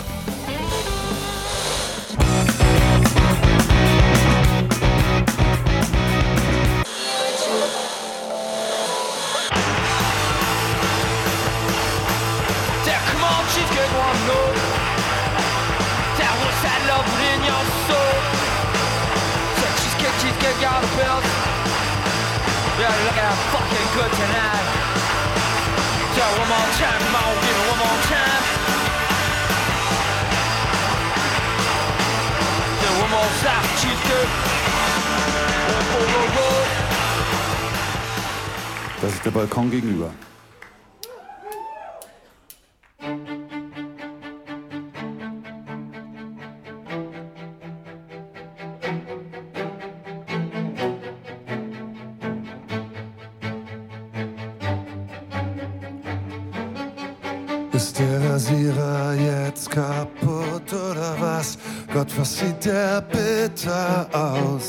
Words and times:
Das 0.00 0.39
der 39.24 39.30
Balkon 39.30 39.70
gegenüber. 39.70 40.10
Ist 57.72 57.98
der 57.98 58.30
Rasierer 58.30 59.14
jetzt 59.14 59.70
kaputt 59.70 60.72
oder 60.72 61.16
was? 61.18 61.58
Gott, 61.92 62.08
was 62.18 62.38
sieht 62.38 62.64
der 62.64 63.00
bitter 63.00 64.06
aus? 64.12 64.59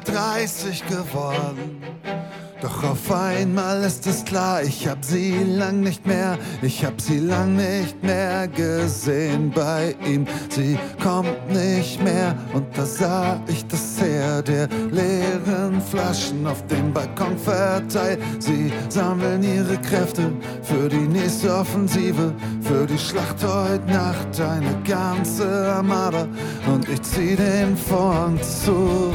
30 0.00 0.86
geworden. 0.86 1.80
Doch 2.60 2.84
auf 2.84 3.10
einmal 3.10 3.82
ist 3.84 4.06
es 4.06 4.22
klar, 4.22 4.62
ich 4.62 4.86
hab 4.86 5.02
sie 5.02 5.32
lang 5.44 5.80
nicht 5.80 6.06
mehr, 6.06 6.36
ich 6.60 6.84
hab 6.84 7.00
sie 7.00 7.18
lang 7.18 7.56
nicht 7.56 8.02
mehr 8.02 8.48
gesehen 8.48 9.50
bei 9.50 9.94
ihm. 10.06 10.26
Sie 10.50 10.78
kommt 11.02 11.50
nicht 11.50 12.02
mehr 12.02 12.36
und 12.52 12.66
da 12.76 12.84
sah 12.84 13.40
ich 13.46 13.66
das 13.68 13.98
Heer 13.98 14.42
der 14.42 14.68
leeren 14.90 15.80
Flaschen 15.80 16.46
auf 16.46 16.66
dem 16.66 16.92
Balkon 16.92 17.38
verteilt. 17.38 18.20
Sie 18.40 18.70
sammeln 18.90 19.42
ihre 19.42 19.78
Kräfte 19.78 20.30
für 20.62 20.90
die 20.90 21.08
nächste 21.08 21.54
Offensive, 21.54 22.34
für 22.60 22.86
die 22.86 22.98
Schlacht 22.98 23.42
heute 23.42 23.90
Nacht, 23.90 24.38
eine 24.38 24.76
ganze 24.86 25.72
Armada 25.72 26.28
und 26.66 26.86
ich 26.90 27.00
zieh 27.02 27.36
den 27.36 27.74
Vorhang 27.74 28.38
zu. 28.42 29.14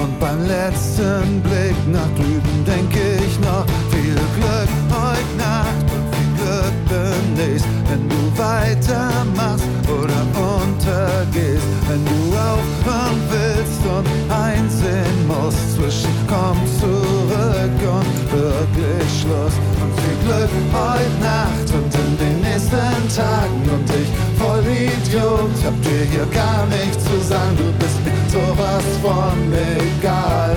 Und 0.00 0.18
beim 0.18 0.46
letzten 0.46 1.42
Blick 1.42 1.76
nach 1.92 2.08
drüben 2.16 2.64
denke 2.64 3.00
ich 3.22 3.38
noch 3.40 3.66
viel 3.90 4.14
Glück 4.14 4.72
heute 4.88 5.36
Nacht 5.36 5.88
und 5.92 6.06
viel 6.16 6.32
Glück 6.40 6.76
demnächst, 6.88 7.66
wenn 7.90 8.08
du 8.08 8.20
weitermachst 8.38 9.66
oder 9.92 10.20
untergehst, 10.40 11.68
wenn 11.86 12.02
du 12.04 12.20
aufhören 12.32 13.20
willst 13.28 13.82
und 13.84 14.06
einsehen 14.32 15.26
musst 15.28 15.76
zwischen 15.76 16.14
komm 16.26 16.56
zurück 16.80 17.78
und 17.84 18.32
wirklich 18.32 19.10
Schluss. 19.20 19.56
Und 19.82 19.92
viel 20.00 20.18
Glück 20.24 20.50
heute 20.72 21.12
Nacht 21.20 21.68
und 21.76 21.92
in 21.94 22.16
den 22.16 22.40
nächsten 22.40 23.00
Tagen 23.14 23.68
und 23.68 23.90
ich 23.90 24.08
voll 24.40 24.64
Idiot, 24.64 25.52
hab 25.62 25.76
dir 25.82 26.04
hier 26.10 26.26
gar 26.32 26.64
nichts 26.66 27.04
zu 27.04 27.20
sagen, 27.28 27.56
du 27.58 27.70
bist 27.78 28.02
mir 28.04 28.19
sowas 28.32 28.84
von 29.02 29.52
egal. 29.52 30.56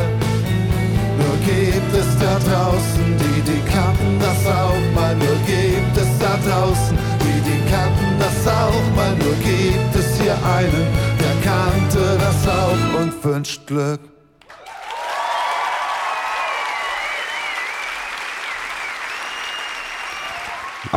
Nur 1.20 1.36
gibt 1.46 1.94
es 2.02 2.10
da 2.20 2.34
draußen 2.48 3.06
die, 3.22 3.42
die 3.50 3.62
kannten 3.72 4.20
das 4.20 4.42
auch 4.46 4.86
mal. 4.96 5.16
Nur 5.16 5.38
gibt 5.46 5.98
es 5.98 6.12
da 6.20 6.34
draußen 6.48 6.98
die, 7.24 7.40
die 7.50 7.62
kannten 7.72 8.12
das 8.20 8.48
auch 8.48 8.88
mal. 8.96 9.14
Nur 9.24 9.36
gibt 9.50 9.96
es 9.96 10.20
hier 10.20 10.38
einen, 10.58 10.86
der 11.22 11.36
kannte 11.50 12.18
das 12.20 12.48
auch 12.48 13.02
und 13.02 13.24
wünscht 13.24 13.66
Glück. 13.68 14.13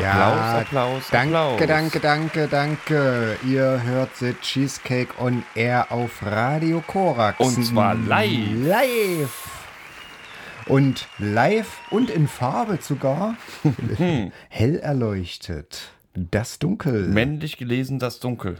Ja, 0.00 0.58
Applaus, 0.60 1.08
Danke, 1.10 1.38
Applaus. 1.38 1.66
danke, 1.66 2.00
danke, 2.00 2.48
danke. 2.48 3.36
Ihr 3.46 3.82
hört 3.82 4.10
The 4.16 4.34
Cheesecake 4.42 5.14
on 5.18 5.42
Air 5.54 5.90
auf 5.90 6.22
Radio 6.24 6.82
Korax. 6.86 7.40
Und 7.40 7.64
zwar 7.64 7.94
live. 7.94 8.66
Live. 8.66 9.48
Und 10.66 11.08
live 11.18 11.78
und 11.90 12.10
in 12.10 12.28
Farbe 12.28 12.78
sogar. 12.80 13.36
Hell 14.48 14.78
erleuchtet. 14.80 15.90
Das 16.14 16.58
Dunkel. 16.58 17.08
Männlich 17.08 17.56
gelesen, 17.56 17.98
das 17.98 18.20
Dunkel. 18.20 18.56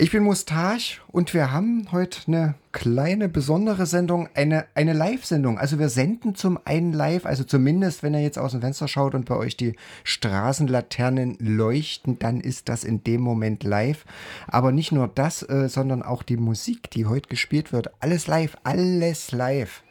Ich 0.00 0.12
bin 0.12 0.22
Mustache 0.22 1.00
und 1.08 1.34
wir 1.34 1.50
haben 1.50 1.88
heute 1.90 2.20
eine 2.28 2.54
kleine 2.70 3.28
besondere 3.28 3.84
Sendung, 3.84 4.28
eine, 4.32 4.66
eine 4.76 4.92
Live-Sendung. 4.92 5.58
Also 5.58 5.80
wir 5.80 5.88
senden 5.88 6.36
zum 6.36 6.56
einen 6.64 6.92
live, 6.92 7.26
also 7.26 7.42
zumindest 7.42 8.04
wenn 8.04 8.14
ihr 8.14 8.22
jetzt 8.22 8.38
aus 8.38 8.52
dem 8.52 8.60
Fenster 8.60 8.86
schaut 8.86 9.16
und 9.16 9.24
bei 9.24 9.34
euch 9.34 9.56
die 9.56 9.74
Straßenlaternen 10.04 11.36
leuchten, 11.40 12.16
dann 12.20 12.38
ist 12.38 12.68
das 12.68 12.84
in 12.84 13.02
dem 13.02 13.22
Moment 13.22 13.64
live. 13.64 14.04
Aber 14.46 14.70
nicht 14.70 14.92
nur 14.92 15.08
das, 15.08 15.42
äh, 15.42 15.68
sondern 15.68 16.04
auch 16.04 16.22
die 16.22 16.36
Musik, 16.36 16.92
die 16.92 17.06
heute 17.06 17.28
gespielt 17.28 17.72
wird. 17.72 17.90
Alles 17.98 18.28
live, 18.28 18.56
alles 18.62 19.32
live. 19.32 19.82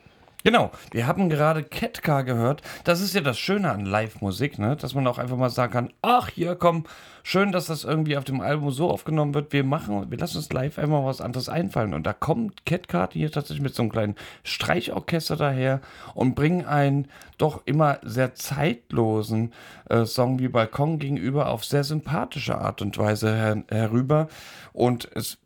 Genau, 0.43 0.71
wir 0.91 1.07
haben 1.07 1.29
gerade 1.29 1.63
Ketka 1.63 2.21
gehört. 2.21 2.61
Das 2.83 3.01
ist 3.01 3.15
ja 3.15 3.21
das 3.21 3.39
Schöne 3.39 3.71
an 3.71 3.85
Live-Musik, 3.85 4.59
ne? 4.59 4.75
dass 4.75 4.93
man 4.93 5.07
auch 5.07 5.17
einfach 5.17 5.35
mal 5.35 5.49
sagen 5.49 5.73
kann, 5.73 5.93
ach 6.03 6.29
hier, 6.29 6.55
komm, 6.55 6.85
schön, 7.23 7.51
dass 7.51 7.65
das 7.65 7.83
irgendwie 7.83 8.17
auf 8.17 8.23
dem 8.23 8.39
Album 8.39 8.71
so 8.71 8.89
aufgenommen 8.89 9.33
wird. 9.33 9.51
Wir 9.51 9.63
machen, 9.63 10.09
wir 10.09 10.17
lassen 10.17 10.37
uns 10.37 10.53
live 10.53 10.77
einmal 10.77 11.03
was 11.03 11.21
anderes 11.21 11.49
einfallen. 11.49 11.93
Und 11.95 12.05
da 12.05 12.13
kommt 12.13 12.65
Ketka 12.65 13.09
hier 13.11 13.31
tatsächlich 13.31 13.63
mit 13.63 13.75
so 13.75 13.81
einem 13.81 13.91
kleinen 13.91 14.15
Streichorchester 14.43 15.35
daher 15.35 15.81
und 16.13 16.35
bringen 16.35 16.65
einen 16.65 17.07
doch 17.39 17.63
immer 17.65 17.99
sehr 18.03 18.35
zeitlosen 18.35 19.53
äh, 19.89 20.05
Song 20.05 20.39
wie 20.39 20.47
Balkon 20.47 20.99
gegenüber 20.99 21.49
auf 21.49 21.65
sehr 21.65 21.83
sympathische 21.83 22.57
Art 22.59 22.81
und 22.81 22.97
Weise 22.97 23.35
her 23.35 23.63
herüber. 23.69 24.27
Und 24.71 25.09
es 25.15 25.39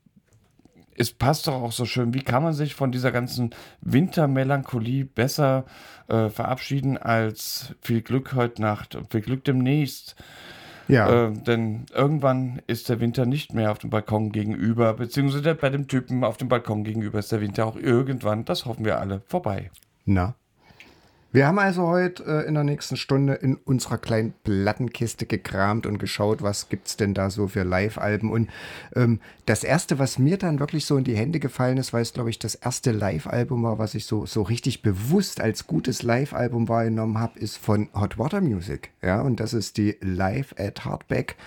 es 1.01 1.11
passt 1.11 1.47
doch 1.47 1.55
auch 1.55 1.71
so 1.71 1.85
schön. 1.85 2.13
Wie 2.13 2.21
kann 2.21 2.43
man 2.43 2.53
sich 2.53 2.75
von 2.75 2.91
dieser 2.91 3.11
ganzen 3.11 3.51
Wintermelancholie 3.81 5.05
besser 5.05 5.65
äh, 6.07 6.29
verabschieden 6.29 6.97
als 6.97 7.75
viel 7.81 8.01
Glück 8.01 8.33
heute 8.35 8.61
Nacht 8.61 8.95
und 8.95 9.11
viel 9.11 9.21
Glück 9.21 9.43
demnächst? 9.43 10.15
Ja. 10.87 11.27
Äh, 11.27 11.33
denn 11.33 11.85
irgendwann 11.93 12.61
ist 12.67 12.89
der 12.89 12.99
Winter 12.99 13.25
nicht 13.25 13.53
mehr 13.53 13.71
auf 13.71 13.79
dem 13.79 13.89
Balkon 13.89 14.31
gegenüber, 14.31 14.93
beziehungsweise 14.93 15.55
bei 15.55 15.69
dem 15.69 15.87
Typen 15.87 16.23
auf 16.23 16.37
dem 16.37 16.49
Balkon 16.49 16.83
gegenüber 16.83 17.19
ist 17.19 17.31
der 17.31 17.41
Winter 17.41 17.65
auch 17.65 17.77
irgendwann, 17.77 18.45
das 18.45 18.65
hoffen 18.65 18.85
wir 18.85 18.99
alle, 18.99 19.21
vorbei. 19.27 19.71
Na. 20.05 20.35
Wir 21.33 21.47
haben 21.47 21.59
also 21.59 21.87
heute 21.87 22.23
äh, 22.25 22.47
in 22.47 22.55
der 22.55 22.65
nächsten 22.65 22.97
Stunde 22.97 23.35
in 23.35 23.55
unserer 23.55 23.97
kleinen 23.97 24.33
Plattenkiste 24.43 25.25
gekramt 25.25 25.85
und 25.85 25.97
geschaut, 25.97 26.41
was 26.41 26.67
gibt's 26.67 26.97
denn 26.97 27.13
da 27.13 27.29
so 27.29 27.47
für 27.47 27.63
Live-Alben. 27.63 28.29
Und 28.29 28.49
ähm, 28.97 29.21
das 29.45 29.63
erste, 29.63 29.97
was 29.97 30.19
mir 30.19 30.37
dann 30.37 30.59
wirklich 30.59 30.85
so 30.85 30.97
in 30.97 31.05
die 31.05 31.15
Hände 31.15 31.39
gefallen 31.39 31.77
ist, 31.77 31.93
weil 31.93 32.01
es, 32.01 32.11
glaube 32.11 32.29
ich, 32.29 32.37
das 32.37 32.55
erste 32.55 32.91
Live-Album 32.91 33.63
war, 33.63 33.79
was 33.79 33.95
ich 33.95 34.05
so, 34.05 34.25
so 34.25 34.41
richtig 34.41 34.81
bewusst 34.81 35.39
als 35.39 35.67
gutes 35.67 36.03
Live-Album 36.03 36.67
wahrgenommen 36.67 37.17
habe, 37.17 37.39
ist 37.39 37.55
von 37.55 37.87
Hot 37.93 38.17
Water 38.17 38.41
Music. 38.41 38.91
Ja, 39.01 39.21
und 39.21 39.39
das 39.39 39.53
ist 39.53 39.77
die 39.77 39.95
Live 40.01 40.53
at 40.57 40.83
Hardback. 40.83 41.37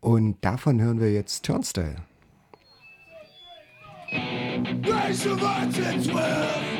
Und 0.00 0.44
davon 0.44 0.82
hören 0.82 1.00
wir 1.00 1.10
jetzt 1.10 1.46
Turnstile. 1.46 1.96
Raise 4.84 5.26
your 5.26 5.38
voice 5.38 5.78
and 5.86 6.71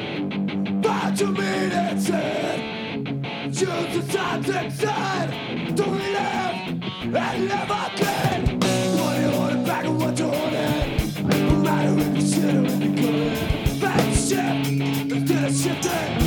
to 1.17 1.26
meet 1.26 1.73
its 1.73 2.09
end 2.11 3.25
Choose 3.55 3.67
the 3.67 4.03
sides 4.12 4.49
inside 4.49 5.76
Don't 5.76 5.99
live 5.99 6.82
and 7.14 7.49
live 7.49 7.70
again. 7.70 8.61
What 8.97 9.20
you 9.20 9.31
it 9.53 9.67
back 9.67 9.85
and 9.85 9.99
what 10.00 10.19
you 10.19 10.25
hold 10.25 10.53
it. 10.53 11.23
No 11.23 11.56
matter 11.56 11.99
if 11.99 12.17
you 12.17 12.29
shit 12.29 12.55
or 12.55 12.64
if 12.64 12.82
you 12.82 12.94
good 12.94 13.81
to 13.81 14.14
shit. 14.14 15.12
Instead 15.12 15.44
of 15.44 15.55
shifting 15.55 16.21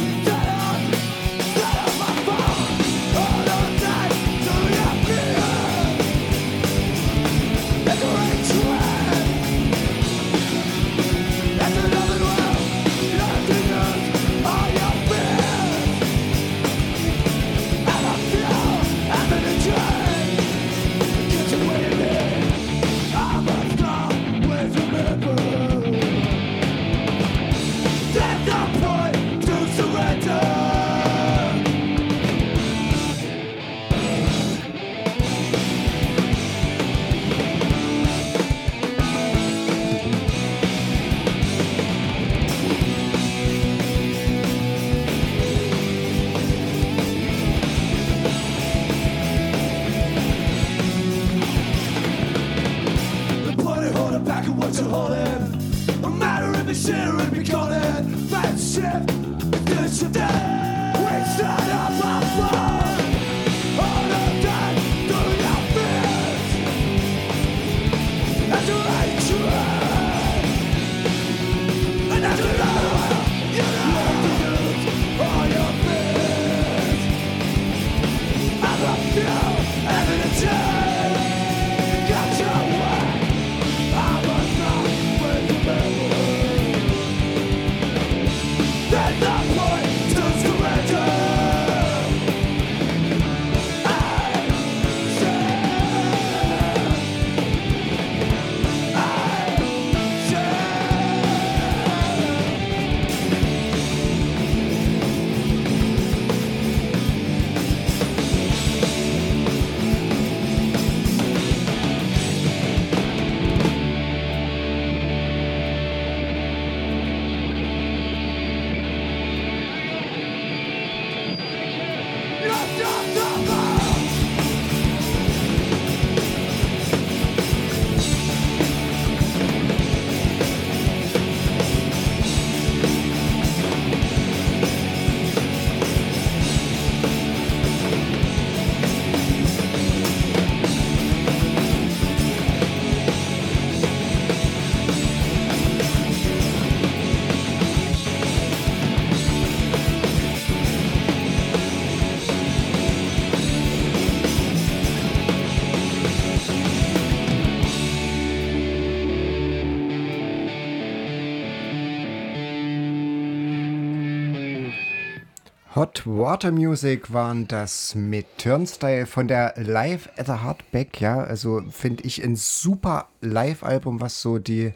Hot 165.75 166.03
Water 166.05 166.53
Music 166.53 167.11
waren 167.11 167.49
das 167.49 167.95
mit 167.95 168.37
Turnstyle 168.37 169.05
von 169.05 169.27
der 169.27 169.55
Live 169.57 170.07
at 170.15 170.27
the 170.27 170.31
Hardback, 170.31 171.01
ja, 171.01 171.17
also 171.17 171.61
finde 171.69 172.05
ich 172.05 172.23
ein 172.23 172.37
super 172.37 173.09
Live-Album, 173.19 173.99
was 173.99 174.21
so 174.21 174.39
die, 174.39 174.71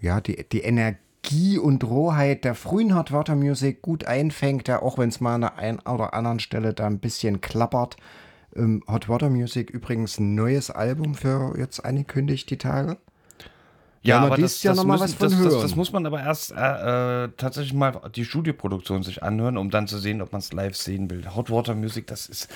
ja, 0.00 0.22
die, 0.22 0.46
die 0.50 0.62
Energie 0.62 1.58
und 1.58 1.84
Rohheit 1.84 2.44
der 2.44 2.54
frühen 2.54 2.96
Hot 2.96 3.12
Water 3.12 3.36
Music 3.36 3.82
gut 3.82 4.06
einfängt, 4.06 4.68
ja, 4.68 4.80
auch 4.80 4.96
wenn 4.96 5.10
es 5.10 5.20
mal 5.20 5.34
an 5.34 5.42
der 5.42 5.58
einen 5.58 5.80
oder 5.80 6.14
anderen 6.14 6.40
Stelle 6.40 6.72
da 6.72 6.86
ein 6.86 6.98
bisschen 6.98 7.42
klappert. 7.42 7.98
Ähm, 8.56 8.82
Hot 8.88 9.06
Water 9.06 9.28
Music 9.28 9.68
übrigens 9.68 10.18
ein 10.18 10.34
neues 10.34 10.70
Album 10.70 11.14
für 11.14 11.58
jetzt 11.58 11.84
angekündigt 11.84 12.48
die 12.48 12.56
Tage. 12.56 12.96
Ja, 14.02 14.20
aber 14.20 14.36
das, 14.36 14.62
Jahr 14.62 14.74
das, 14.74 14.84
müssen, 14.84 15.00
was 15.00 15.14
von 15.14 15.30
das, 15.30 15.42
das, 15.42 15.62
das 15.62 15.76
muss 15.76 15.92
man 15.92 16.06
aber 16.06 16.20
erst 16.20 16.52
äh, 16.52 17.24
äh, 17.24 17.28
tatsächlich 17.36 17.74
mal 17.74 18.00
die 18.14 18.24
Studioproduktion 18.24 19.02
sich 19.02 19.22
anhören, 19.22 19.56
um 19.56 19.70
dann 19.70 19.86
zu 19.88 19.98
sehen, 19.98 20.22
ob 20.22 20.32
man 20.32 20.38
es 20.40 20.52
live 20.52 20.76
sehen 20.76 21.10
will. 21.10 21.24
Hot 21.34 21.50
Water 21.50 21.74
Music, 21.74 22.06
das 22.06 22.26
ist, 22.26 22.48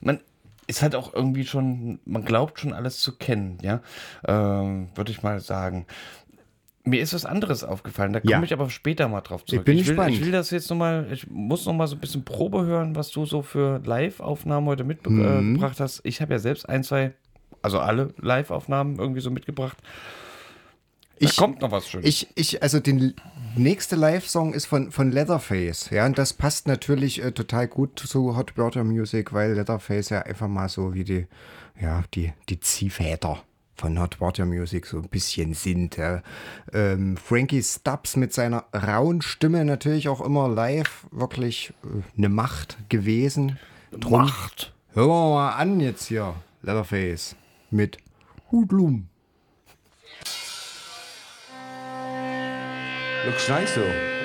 man 0.00 0.20
ist 0.66 0.82
halt 0.82 0.94
auch 0.94 1.14
irgendwie 1.14 1.46
schon, 1.46 1.98
man 2.04 2.24
glaubt 2.24 2.60
schon 2.60 2.72
alles 2.72 2.98
zu 3.00 3.16
kennen, 3.16 3.58
ja, 3.62 3.80
ähm, 4.26 4.88
würde 4.94 5.12
ich 5.12 5.22
mal 5.22 5.40
sagen. 5.40 5.86
Mir 6.84 7.02
ist 7.02 7.12
was 7.12 7.26
anderes 7.26 7.64
aufgefallen, 7.64 8.12
da 8.14 8.20
komme 8.20 8.32
Ja. 8.32 8.42
ich 8.42 8.52
aber 8.52 8.68
später 8.70 9.08
mal 9.08 9.20
drauf 9.20 9.44
zurück. 9.44 9.64
bin 9.66 9.76
will, 9.78 9.84
gespannt. 9.84 10.14
ich 10.14 10.24
will 10.24 10.32
das 10.32 10.50
jetzt 10.50 10.70
nochmal, 10.70 11.06
ich 11.12 11.28
muss 11.30 11.66
nochmal 11.66 11.86
so 11.86 11.96
ein 11.96 12.00
bisschen 12.00 12.24
Probe 12.24 12.64
hören, 12.64 12.96
was 12.96 13.10
du 13.10 13.26
so 13.26 13.42
für 13.42 13.80
Live-Aufnahmen 13.84 14.66
heute 14.66 14.84
Mhm. 14.84 14.88
mitgebracht 14.88 15.80
hast. 15.80 16.00
Ich 16.04 16.20
habe 16.22 16.32
ja 16.32 16.38
selbst 16.38 16.66
ein, 16.68 16.82
zwei, 16.84 17.12
also 17.62 17.78
alle 17.78 18.14
Live-Aufnahmen 18.18 18.98
irgendwie 18.98 19.20
so 19.20 19.30
mitgebracht. 19.30 19.76
Da 21.20 21.26
Ich- 21.26 21.36
kommt 21.36 21.60
noch 21.62 21.70
was 21.70 21.88
Schönes. 21.88 22.06
Ich, 22.06 22.28
ich, 22.34 22.62
also 22.62 22.80
der 22.80 23.12
nächste 23.56 23.96
Live-Song 23.96 24.54
ist 24.54 24.66
von, 24.66 24.92
von 24.92 25.10
Leatherface, 25.10 25.90
ja, 25.90 26.06
und 26.06 26.16
das 26.18 26.32
passt 26.32 26.66
natürlich 26.68 27.22
äh, 27.22 27.32
total 27.32 27.66
gut 27.68 27.98
zu 27.98 28.36
Hot 28.36 28.56
Water 28.56 28.84
Music, 28.84 29.32
weil 29.32 29.54
Leatherface 29.54 30.10
ja 30.10 30.20
einfach 30.22 30.48
mal 30.48 30.68
so 30.68 30.94
wie 30.94 31.04
die, 31.04 31.26
ja, 31.80 32.04
die, 32.14 32.32
die 32.48 32.60
Ziehväter 32.60 33.42
von 33.74 33.98
Hot 34.00 34.20
Water 34.20 34.44
Music 34.44 34.86
so 34.86 34.98
ein 34.98 35.08
bisschen 35.08 35.54
sind. 35.54 35.96
Ja. 35.96 36.22
Ähm, 36.72 37.16
Frankie 37.16 37.62
Stubbs 37.62 38.16
mit 38.16 38.32
seiner 38.34 38.64
rauen 38.74 39.22
Stimme 39.22 39.64
natürlich 39.64 40.08
auch 40.08 40.20
immer 40.20 40.48
live 40.48 41.06
wirklich 41.12 41.72
äh, 41.84 42.02
eine 42.16 42.28
Macht 42.28 42.76
gewesen. 42.88 43.58
Drum 43.92 44.22
Macht. 44.22 44.72
Hören 44.94 45.08
wir 45.08 45.30
mal 45.34 45.50
an 45.52 45.80
jetzt 45.80 46.06
hier, 46.06 46.34
Leatherface 46.62 47.36
mit 47.70 47.98
Hudlum. 48.50 49.08
Looks 53.28 53.46
nice 53.46 53.74
though. 53.74 54.17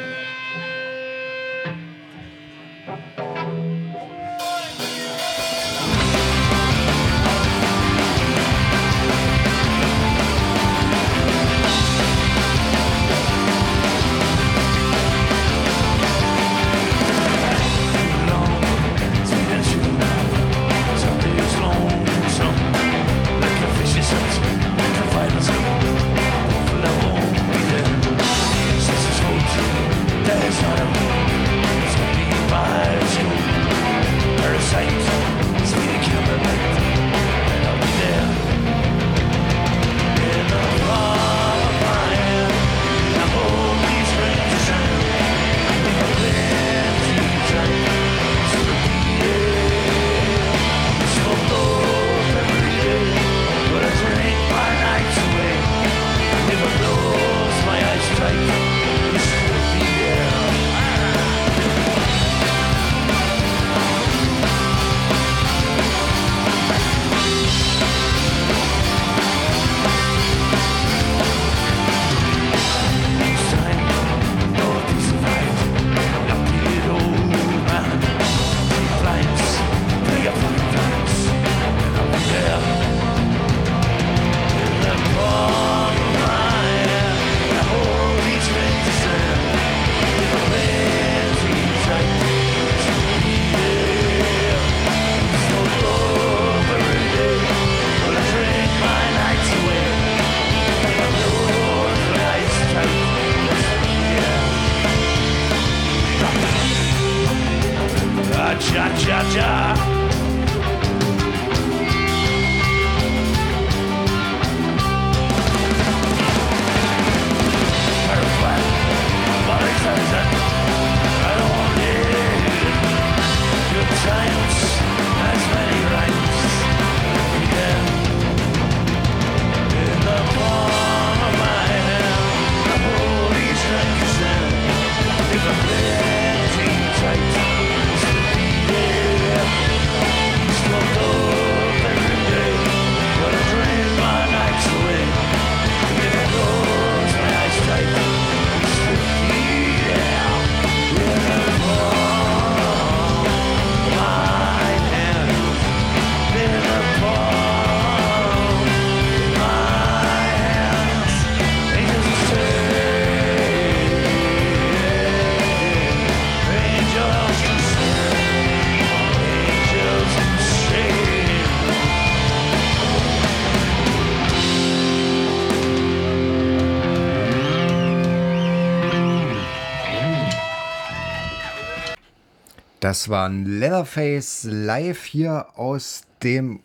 Das 182.94 183.10
war 183.10 183.28
ein 183.28 183.46
Leatherface 183.46 184.48
live 184.52 185.04
hier 185.04 185.48
aus 185.56 186.04
dem 186.22 186.60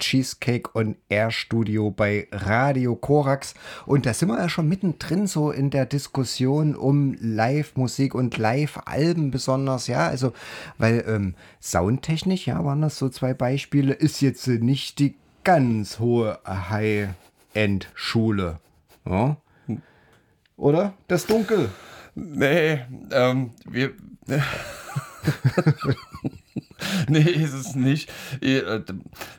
Cheesecake 0.00 0.68
on 0.74 0.96
Air 1.08 1.30
Studio 1.30 1.92
bei 1.92 2.26
Radio 2.32 2.96
Korax. 2.96 3.54
Und 3.86 4.04
da 4.04 4.12
sind 4.12 4.30
wir 4.30 4.40
ja 4.40 4.48
schon 4.48 4.68
mittendrin 4.68 5.28
so 5.28 5.52
in 5.52 5.70
der 5.70 5.86
Diskussion 5.86 6.74
um 6.74 7.16
Live-Musik 7.20 8.16
und 8.16 8.36
Live-Alben 8.36 9.30
besonders. 9.30 9.86
Ja, 9.86 10.08
also, 10.08 10.32
weil 10.78 11.04
ähm, 11.06 11.36
soundtechnisch, 11.60 12.48
ja, 12.48 12.64
waren 12.64 12.82
das 12.82 12.98
so 12.98 13.08
zwei 13.08 13.32
Beispiele, 13.32 13.92
ist 13.92 14.20
jetzt 14.22 14.48
nicht 14.48 14.98
die 14.98 15.14
ganz 15.44 16.00
hohe 16.00 16.40
High-End-Schule. 16.44 18.58
Ja? 19.08 19.36
Oder? 20.56 20.94
Das 21.06 21.26
Dunkel. 21.26 21.70
Nee, 22.16 22.80
ähm, 23.12 23.52
wir. 23.66 23.92
nee, 27.08 27.20
ist 27.20 27.52
es 27.52 27.74
nicht. 27.74 28.10
Äh, 28.40 28.80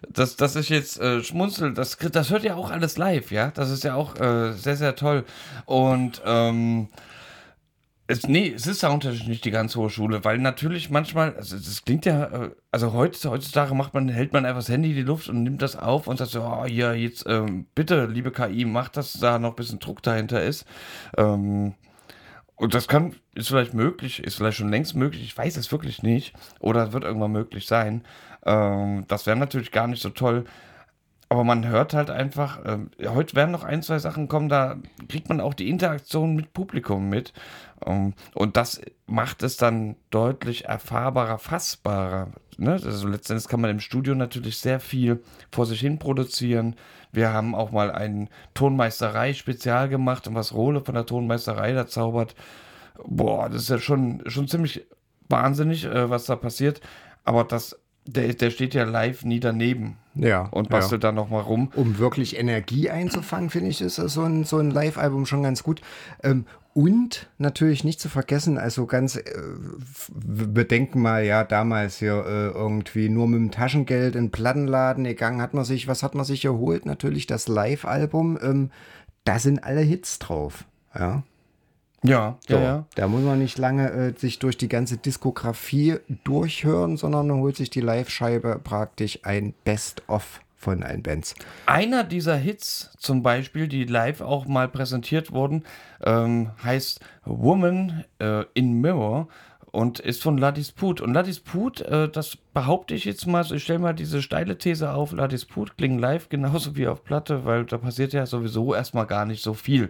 Das, 0.10 0.36
das 0.36 0.56
ist 0.56 0.70
jetzt 0.70 1.00
äh, 1.00 1.24
Schmunzel, 1.24 1.74
das, 1.74 1.98
das 1.98 2.30
hört 2.30 2.44
ja 2.44 2.56
auch 2.56 2.70
alles 2.72 2.98
live, 2.98 3.32
ja. 3.32 3.52
Das 3.52 3.70
ist 3.72 3.84
ja 3.84 3.96
auch 3.96 4.16
äh, 4.20 4.54
sehr, 4.54 4.76
sehr 4.78 4.96
toll. 4.96 5.26
Und 5.66 6.22
ähm, 6.26 6.90
es, 8.08 8.28
nee, 8.28 8.52
es 8.54 8.68
ist 8.68 8.82
soundtechnisch 8.82 9.28
nicht 9.28 9.46
die 9.46 9.52
ganz 9.52 9.76
hohe 9.76 9.90
Schule, 9.90 10.24
weil 10.26 10.38
natürlich 10.38 10.90
manchmal, 10.90 11.34
also 11.36 11.56
das 11.56 11.84
klingt 11.86 12.06
ja, 12.06 12.26
äh, 12.26 12.52
also 12.72 12.94
heutzutage 12.94 13.74
macht 13.74 13.94
man, 13.94 14.10
hält 14.10 14.34
man 14.34 14.46
einfach 14.46 14.60
das 14.60 14.70
Handy 14.70 14.90
in 14.90 14.96
die 14.96 15.02
Luft 15.04 15.30
und 15.30 15.44
nimmt 15.44 15.62
das 15.62 15.78
auf 15.78 16.08
und 16.08 16.18
sagt 16.18 16.32
so, 16.32 16.42
oh, 16.44 16.66
ja, 16.66 16.94
jetzt 16.94 17.26
ähm, 17.28 17.68
bitte, 17.74 18.06
liebe 18.08 18.32
KI, 18.32 18.66
mach, 18.66 18.90
dass 18.90 19.14
da 19.14 19.40
noch 19.40 19.52
ein 19.52 19.56
bisschen 19.56 19.80
Druck 19.80 20.04
dahinter 20.04 20.44
ist. 20.44 20.66
Ähm, 21.18 21.74
und 22.62 22.76
das 22.76 22.88
kann, 22.88 23.16
ist 23.34 23.48
vielleicht 23.48 23.74
möglich, 23.74 24.24
ist 24.24 24.36
vielleicht 24.36 24.58
schon 24.58 24.70
längst 24.70 24.96
möglich, 24.96 25.24
ich 25.24 25.36
weiß 25.36 25.58
es 25.58 25.72
wirklich 25.72 26.04
nicht. 26.04 26.36
Oder 26.60 26.94
wird 26.94 27.04
irgendwann 27.04 27.32
möglich 27.32 27.66
sein. 27.66 28.04
Ähm, 28.46 29.06
das 29.08 29.26
wäre 29.26 29.36
natürlich 29.36 29.72
gar 29.72 29.88
nicht 29.88 30.00
so 30.00 30.12
toll. 30.12 30.46
Aber 31.32 31.46
man 31.46 31.66
hört 31.66 31.94
halt 31.94 32.10
einfach, 32.10 32.60
ähm, 32.66 32.92
heute 33.08 33.38
werden 33.38 33.52
noch 33.52 33.64
ein, 33.64 33.82
zwei 33.84 34.00
Sachen 34.00 34.28
kommen, 34.28 34.50
da 34.50 34.76
kriegt 35.08 35.30
man 35.30 35.40
auch 35.40 35.54
die 35.54 35.70
Interaktion 35.70 36.36
mit 36.36 36.52
Publikum 36.52 37.08
mit. 37.08 37.32
Ähm, 37.86 38.16
und 38.34 38.58
das 38.58 38.82
macht 39.08 39.42
es 39.42 39.56
dann 39.56 39.96
deutlich 40.10 40.66
erfahrbarer, 40.66 41.38
fassbarer. 41.38 42.32
Ne? 42.58 42.74
Also 42.74 43.08
letztendlich 43.08 43.48
kann 43.48 43.62
man 43.62 43.70
im 43.70 43.80
Studio 43.80 44.14
natürlich 44.14 44.58
sehr 44.58 44.82
viel 44.82 45.24
vor 45.54 45.66
sich 45.66 45.80
hin 45.80 46.00
produzieren. 46.00 46.76
Wir 47.14 47.32
haben 47.32 47.56
auch 47.56 47.72
mal 47.72 47.92
ein 47.92 48.28
Tonmeisterei-Spezial 48.54 49.88
gemacht 49.88 50.28
und 50.28 50.36
was 50.36 50.54
Rohle 50.54 50.82
von 50.82 50.96
der 50.96 51.06
Tonmeisterei 51.06 51.72
da 51.72 51.88
zaubert. 51.88 52.36
Boah, 53.06 53.48
das 53.48 53.62
ist 53.62 53.70
ja 53.70 53.80
schon, 53.80 54.22
schon 54.26 54.50
ziemlich 54.50 54.86
wahnsinnig, 55.30 55.86
äh, 55.86 56.10
was 56.10 56.26
da 56.26 56.36
passiert. 56.36 56.82
Aber 57.24 57.46
das, 57.46 57.80
der, 58.06 58.34
der 58.34 58.50
steht 58.50 58.74
ja 58.74 58.84
live 58.84 59.24
nie 59.24 59.40
daneben 59.40 59.98
Ja. 60.16 60.44
und 60.52 60.70
bastelt 60.70 61.04
da 61.04 61.12
nochmal 61.12 61.42
rum. 61.42 61.72
um 61.76 61.98
wirklich 61.98 62.38
Energie 62.38 62.90
einzufangen, 62.90 63.50
finde 63.50 63.70
ich, 63.70 63.82
ist 63.82 63.96
so 63.96 64.24
ein, 64.24 64.44
so 64.44 64.58
ein 64.58 64.72
Live-Album 64.72 65.26
schon 65.26 65.44
ganz 65.44 65.64
gut. 65.64 65.82
Ähm, 66.24 66.46
und 66.74 67.30
natürlich 67.38 67.84
nicht 67.84 68.00
zu 68.00 68.08
vergessen, 68.08 68.58
also 68.58 68.86
ganz, 68.86 69.18
äh, 69.18 69.24
wir 70.14 70.48
bedenken 70.48 71.02
mal, 71.02 71.26
ja, 71.26 71.44
damals 71.44 71.98
hier 71.98 72.26
äh, 72.26 72.48
irgendwie 72.48 73.10
nur 73.10 73.28
mit 73.28 73.40
dem 73.40 73.52
Taschengeld 73.52 74.16
in 74.16 74.26
den 74.26 74.32
Plattenladen 74.32 75.04
gegangen, 75.04 75.42
hat 75.42 75.54
man 75.54 75.66
sich, 75.66 75.88
was 75.88 76.02
hat 76.02 76.16
man 76.16 76.24
sich 76.24 76.42
geholt? 76.42 76.86
Natürlich 76.86 77.28
das 77.28 77.50
Live-Album, 77.50 78.40
ähm, 78.42 78.72
da 79.26 79.38
sind 79.38 79.64
alle 79.64 79.82
Hits 79.82 80.20
drauf, 80.20 80.66
ja. 80.98 81.24
Ja, 82.04 82.38
So, 82.48 82.56
ja, 82.56 82.62
ja. 82.62 82.86
Da 82.96 83.08
muss 83.08 83.22
man 83.22 83.40
nicht 83.40 83.58
lange 83.58 83.92
äh, 83.92 84.14
sich 84.18 84.40
durch 84.40 84.58
die 84.58 84.68
ganze 84.68 84.98
Diskografie 84.98 85.98
durchhören, 86.24 86.98
sondern 86.98 87.28
man 87.28 87.38
holt 87.38 87.56
sich 87.56 87.70
die 87.70 87.82
Live-Scheibe 87.82 88.60
praktisch 88.64 89.20
ein 89.24 89.54
Best-of 89.64 90.42
von 90.62 90.84
allen 90.84 91.04
Bands. 91.04 91.36
Einer 91.66 92.04
dieser 92.04 92.36
Hits 92.36 92.92
zum 92.98 93.24
Beispiel, 93.24 93.68
die 93.68 93.84
live 93.84 94.22
auch 94.22 94.46
mal 94.46 94.68
präsentiert 94.68 95.32
wurden, 95.32 95.64
ähm, 96.04 96.52
heißt 96.64 97.00
Woman 97.26 98.04
äh, 98.20 98.46
in 98.54 98.80
Mirror 98.80 99.28
und 99.72 100.00
ist 100.00 100.22
von 100.22 100.38
Ladisput. 100.38 101.02
Und 101.02 101.14
Ladisput, 101.14 101.82
äh, 101.82 102.10
das 102.10 102.38
behaupte 102.54 102.94
ich 102.94 103.06
jetzt 103.06 103.26
mal, 103.26 103.44
ich 103.52 103.64
stelle 103.64 103.80
mal 103.80 103.94
diese 103.94 104.22
steile 104.22 104.58
These 104.58 104.92
auf, 104.92 105.14
Ladisput 105.14 105.78
klingen 105.78 105.98
live 105.98 106.30
genauso 106.30 106.76
wie 106.76 106.88
auf 106.88 107.04
Platte, 107.04 107.46
weil 107.46 107.66
da 107.66 107.78
passiert 107.78 108.14
ja 108.14 108.26
sowieso 108.26 108.76
erstmal 108.76 109.08
gar 109.08 109.26
nicht 109.26 109.44
so 109.44 109.54
viel. 109.54 109.90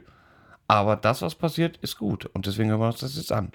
Aber 0.72 0.96
das, 0.96 1.22
was 1.22 1.36
passiert, 1.36 1.75
ist 1.82 1.98
gut. 1.98 2.28
Und 2.28 2.46
deswegen 2.46 2.70
hören 2.70 2.80
wir 2.80 2.88
uns 2.88 3.01
das 3.01 3.18
jetzt 3.18 3.34
an. 3.34 3.51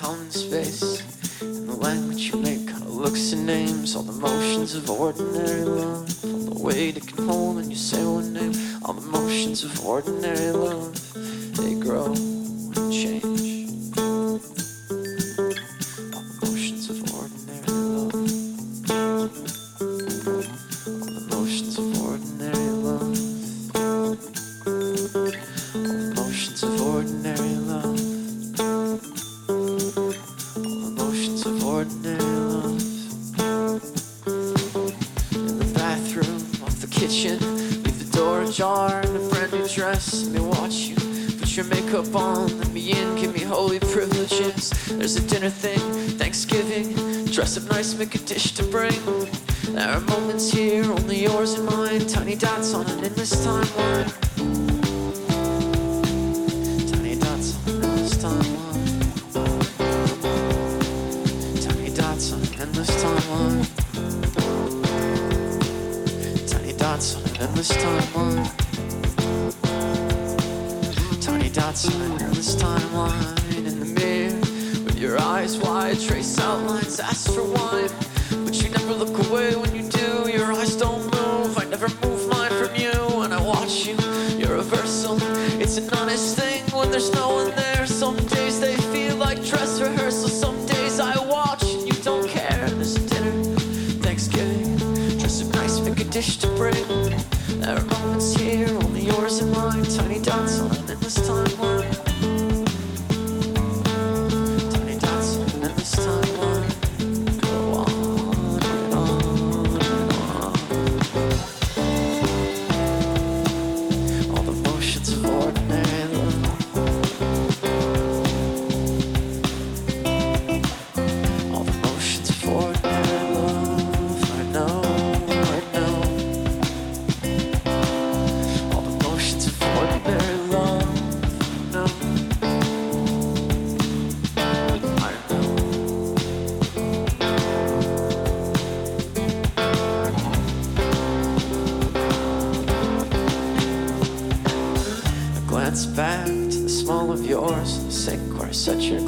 Common 0.00 0.30
space. 0.30 1.02
And 1.42 1.68
the 1.68 1.76
language 1.76 2.32
you 2.32 2.38
make 2.40 2.66
kind 2.66 2.82
of 2.82 2.94
looks 2.94 3.32
and 3.32 3.44
names 3.44 3.94
all 3.94 4.02
the 4.02 4.12
motions 4.12 4.74
of 4.74 4.88
ordinary 4.90 5.64
love. 5.64 6.24
All 6.24 6.54
the 6.54 6.62
weight 6.62 6.96
it 6.96 7.06
can 7.06 7.28
hold 7.28 7.56
when 7.56 7.70
you 7.70 7.76
say 7.76 8.02
one 8.02 8.32
name. 8.32 8.54
All 8.82 8.94
the 8.94 9.06
motions 9.06 9.62
of 9.62 9.84
ordinary 9.84 10.52
love, 10.52 10.94
they 11.56 11.74
grow 11.74 12.14
and 12.14 12.92
change. 12.92 13.29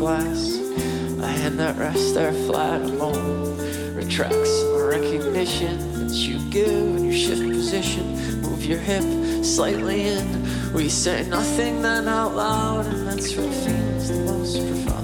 Glass. 0.02 0.56
A 1.20 1.28
hand 1.28 1.60
that 1.60 1.76
rests 1.76 2.10
there 2.10 2.32
flat, 2.32 2.82
a 2.82 2.88
moment 2.88 3.94
retracts 3.94 4.50
a 4.62 4.84
recognition 4.84 5.78
that 5.94 6.12
you 6.12 6.40
give 6.50 6.96
and 6.96 7.06
you 7.06 7.12
shift 7.12 7.42
position. 7.42 8.04
Move 8.42 8.64
your 8.64 8.80
hip 8.80 9.04
slightly 9.44 10.08
in. 10.08 10.26
We 10.74 10.88
say 10.88 11.24
nothing 11.28 11.82
then 11.82 12.08
out 12.08 12.34
loud, 12.34 12.86
and 12.86 13.06
that's 13.06 13.36
what 13.36 13.54
feels 13.54 14.08
the 14.08 14.24
most 14.24 14.56
profound. 14.66 15.01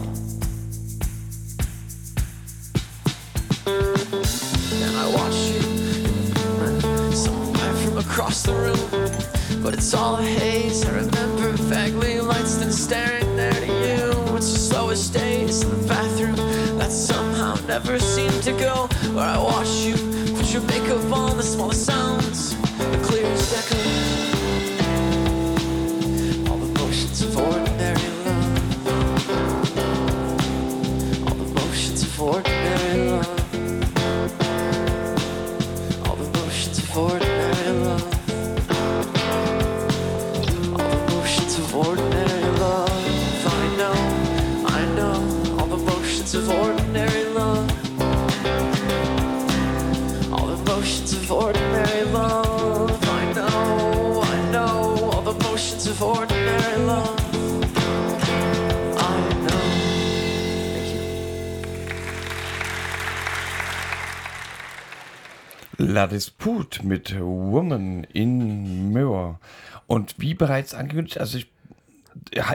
La 65.78 66.06
Dispute 66.08 66.84
mit 66.84 67.18
Woman 67.18 68.04
in 68.12 68.92
Mirror. 68.92 69.38
Und 69.86 70.16
wie 70.18 70.34
bereits 70.34 70.74
angekündigt, 70.74 71.18
also 71.18 71.38
ich, 71.38 71.50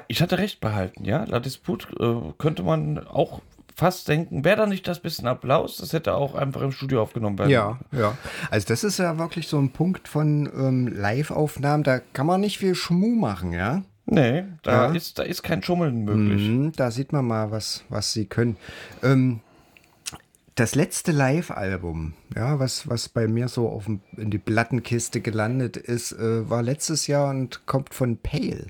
ich 0.07 0.21
hatte 0.21 0.37
recht 0.37 0.59
behalten, 0.59 1.05
ja. 1.05 1.23
La 1.23 1.39
Dispute 1.39 1.87
äh, 1.99 2.33
könnte 2.37 2.63
man 2.63 2.99
auch 3.07 3.41
fast 3.75 4.07
denken, 4.07 4.43
wäre 4.45 4.57
da 4.57 4.65
nicht 4.67 4.87
das 4.87 4.99
bisschen 4.99 5.25
Applaus, 5.27 5.77
das 5.77 5.93
hätte 5.93 6.13
auch 6.13 6.35
einfach 6.35 6.61
im 6.61 6.71
Studio 6.71 7.01
aufgenommen 7.01 7.39
werden. 7.39 7.49
Ja, 7.49 7.79
ja. 7.91 8.15
Also 8.51 8.67
das 8.67 8.83
ist 8.83 8.99
ja 8.99 9.17
wirklich 9.17 9.47
so 9.47 9.57
ein 9.57 9.71
Punkt 9.71 10.07
von 10.07 10.47
ähm, 10.55 10.87
Live-Aufnahmen, 10.87 11.83
da 11.83 11.99
kann 11.99 12.27
man 12.27 12.41
nicht 12.41 12.59
viel 12.59 12.75
Schmuh 12.75 13.15
machen, 13.15 13.51
ja. 13.53 13.81
Nee, 14.05 14.43
da, 14.63 14.87
Ja. 14.89 14.91
ist, 14.93 15.17
da 15.17 15.23
ist 15.23 15.43
kein 15.43 15.63
Schummeln 15.63 16.03
möglich. 16.03 16.49
Mhm, 16.49 16.73
da 16.73 16.91
sieht 16.91 17.13
man 17.13 17.25
mal, 17.25 17.51
was, 17.51 17.85
was 17.87 18.11
sie 18.11 18.25
können. 18.25 18.57
Ähm, 19.01 19.39
das 20.55 20.75
letzte 20.75 21.11
Live-Album, 21.11 22.13
ja, 22.35 22.59
was, 22.59 22.87
was 22.87 23.09
bei 23.09 23.27
mir 23.27 23.47
so 23.47 23.69
auf 23.69 23.87
in 23.87 24.01
die 24.29 24.37
Plattenkiste 24.37 25.21
gelandet 25.21 25.77
ist, 25.77 26.11
äh, 26.11 26.49
war 26.49 26.61
letztes 26.61 27.07
Jahr 27.07 27.29
und 27.29 27.65
kommt 27.65 27.93
von 27.93 28.17
Pale. 28.17 28.67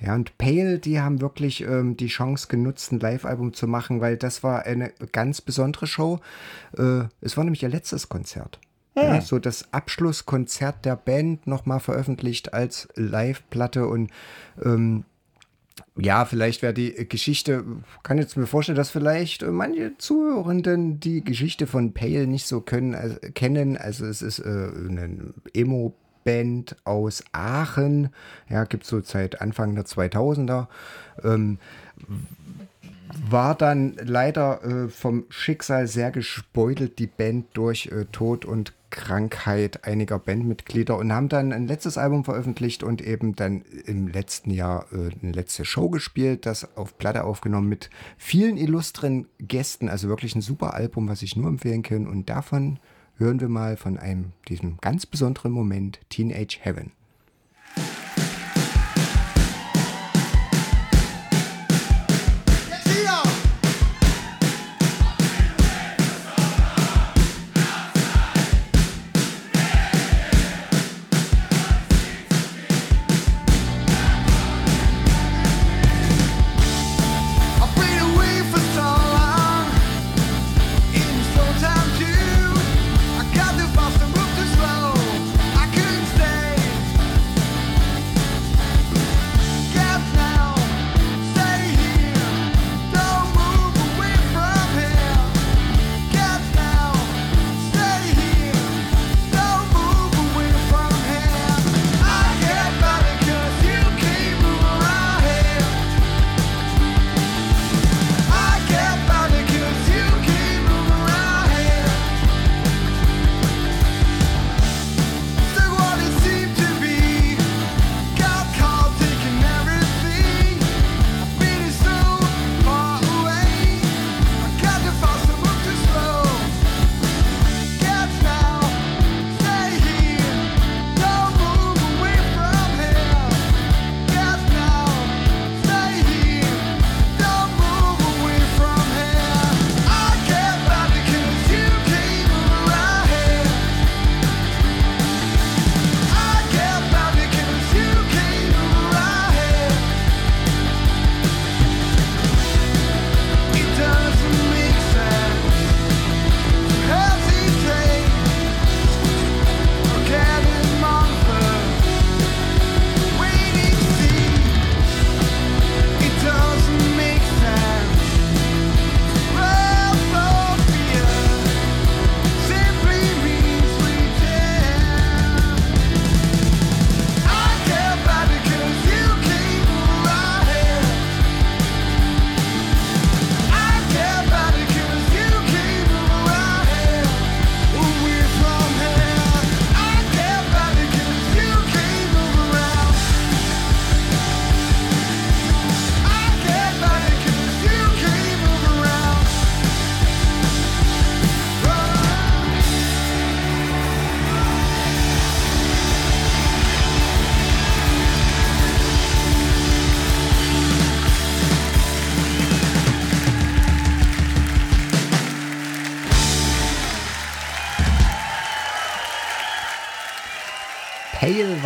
Ja, 0.00 0.16
und 0.16 0.36
Pale, 0.36 0.80
die 0.80 1.00
haben 1.00 1.20
wirklich 1.20 1.60
ähm, 1.62 1.96
die 1.96 2.08
Chance 2.08 2.48
genutzt, 2.48 2.90
ein 2.90 2.98
Live-Album 2.98 3.52
zu 3.52 3.68
machen, 3.68 4.00
weil 4.00 4.16
das 4.16 4.42
war 4.42 4.66
eine 4.66 4.92
ganz 5.12 5.40
besondere 5.40 5.86
Show. 5.86 6.18
Äh, 6.76 7.04
es 7.20 7.36
war 7.36 7.44
nämlich 7.44 7.62
ihr 7.62 7.68
letztes 7.68 8.08
Konzert. 8.08 8.58
Ja, 8.94 9.22
so 9.22 9.38
das 9.38 9.72
Abschlusskonzert 9.72 10.84
der 10.84 10.96
Band 10.96 11.46
nochmal 11.46 11.80
veröffentlicht 11.80 12.52
als 12.52 12.88
Live-Platte 12.94 13.86
und 13.86 14.10
ähm, 14.62 15.04
ja, 15.96 16.24
vielleicht 16.24 16.62
wäre 16.62 16.72
die 16.72 17.06
Geschichte, 17.08 17.64
kann 18.02 18.16
jetzt 18.16 18.36
mir 18.36 18.46
vorstellen, 18.46 18.76
dass 18.76 18.90
vielleicht 18.90 19.42
äh, 19.42 19.50
manche 19.50 19.98
Zuhörenden 19.98 21.00
die 21.00 21.22
Geschichte 21.22 21.66
von 21.66 21.92
Pale 21.92 22.26
nicht 22.26 22.46
so 22.46 22.60
können, 22.60 22.94
also, 22.94 23.16
kennen. 23.34 23.76
Also 23.76 24.06
es 24.06 24.22
ist 24.22 24.38
äh, 24.38 24.48
eine 24.48 25.34
Emo-Band 25.52 26.76
aus 26.84 27.22
Aachen, 27.32 28.08
ja, 28.48 28.64
gibt 28.64 28.86
so 28.86 29.00
seit 29.02 29.42
Anfang 29.42 29.74
der 29.74 29.84
2000er. 29.84 30.68
Ähm, 31.24 31.58
war 33.28 33.54
dann 33.54 33.94
leider 34.02 34.64
äh, 34.64 34.88
vom 34.88 35.26
Schicksal 35.28 35.86
sehr 35.86 36.10
gespeutelt, 36.10 36.98
die 36.98 37.06
Band 37.06 37.48
durch 37.52 37.88
äh, 37.88 38.06
Tod 38.06 38.46
und 38.46 38.72
Krankheit 38.92 39.84
einiger 39.84 40.18
Bandmitglieder 40.18 40.96
und 40.96 41.12
haben 41.12 41.28
dann 41.28 41.52
ein 41.52 41.66
letztes 41.66 41.98
Album 41.98 42.24
veröffentlicht 42.24 42.84
und 42.84 43.00
eben 43.00 43.34
dann 43.34 43.62
im 43.86 44.06
letzten 44.06 44.50
Jahr 44.50 44.86
äh, 44.92 45.10
eine 45.20 45.32
letzte 45.32 45.64
Show 45.64 45.88
gespielt, 45.88 46.46
das 46.46 46.76
auf 46.76 46.98
Platte 46.98 47.24
aufgenommen 47.24 47.68
mit 47.68 47.90
vielen 48.18 48.56
illustren 48.56 49.26
Gästen, 49.38 49.88
also 49.88 50.08
wirklich 50.08 50.36
ein 50.36 50.42
super 50.42 50.74
Album, 50.74 51.08
was 51.08 51.22
ich 51.22 51.34
nur 51.34 51.48
empfehlen 51.48 51.82
kann 51.82 52.06
und 52.06 52.28
davon 52.28 52.78
hören 53.16 53.40
wir 53.40 53.48
mal 53.48 53.76
von 53.76 53.98
einem 53.98 54.32
diesem 54.48 54.76
ganz 54.80 55.06
besonderen 55.06 55.52
Moment 55.52 55.98
Teenage 56.10 56.58
Heaven. 56.60 56.92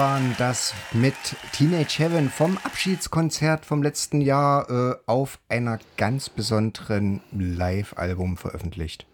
Waren 0.07 0.37
das 0.39 0.73
mit 0.93 1.17
Teenage 1.51 1.99
Heaven 1.99 2.31
vom 2.31 2.59
Abschiedskonzert 2.59 3.67
vom 3.67 3.83
letzten 3.83 4.21
Jahr 4.21 4.71
äh, 4.71 4.95
auf 5.07 5.41
einer 5.49 5.81
ganz 5.97 6.29
besonderen 6.29 7.23
Live-Album 7.33 8.37
veröffentlicht. 8.37 9.05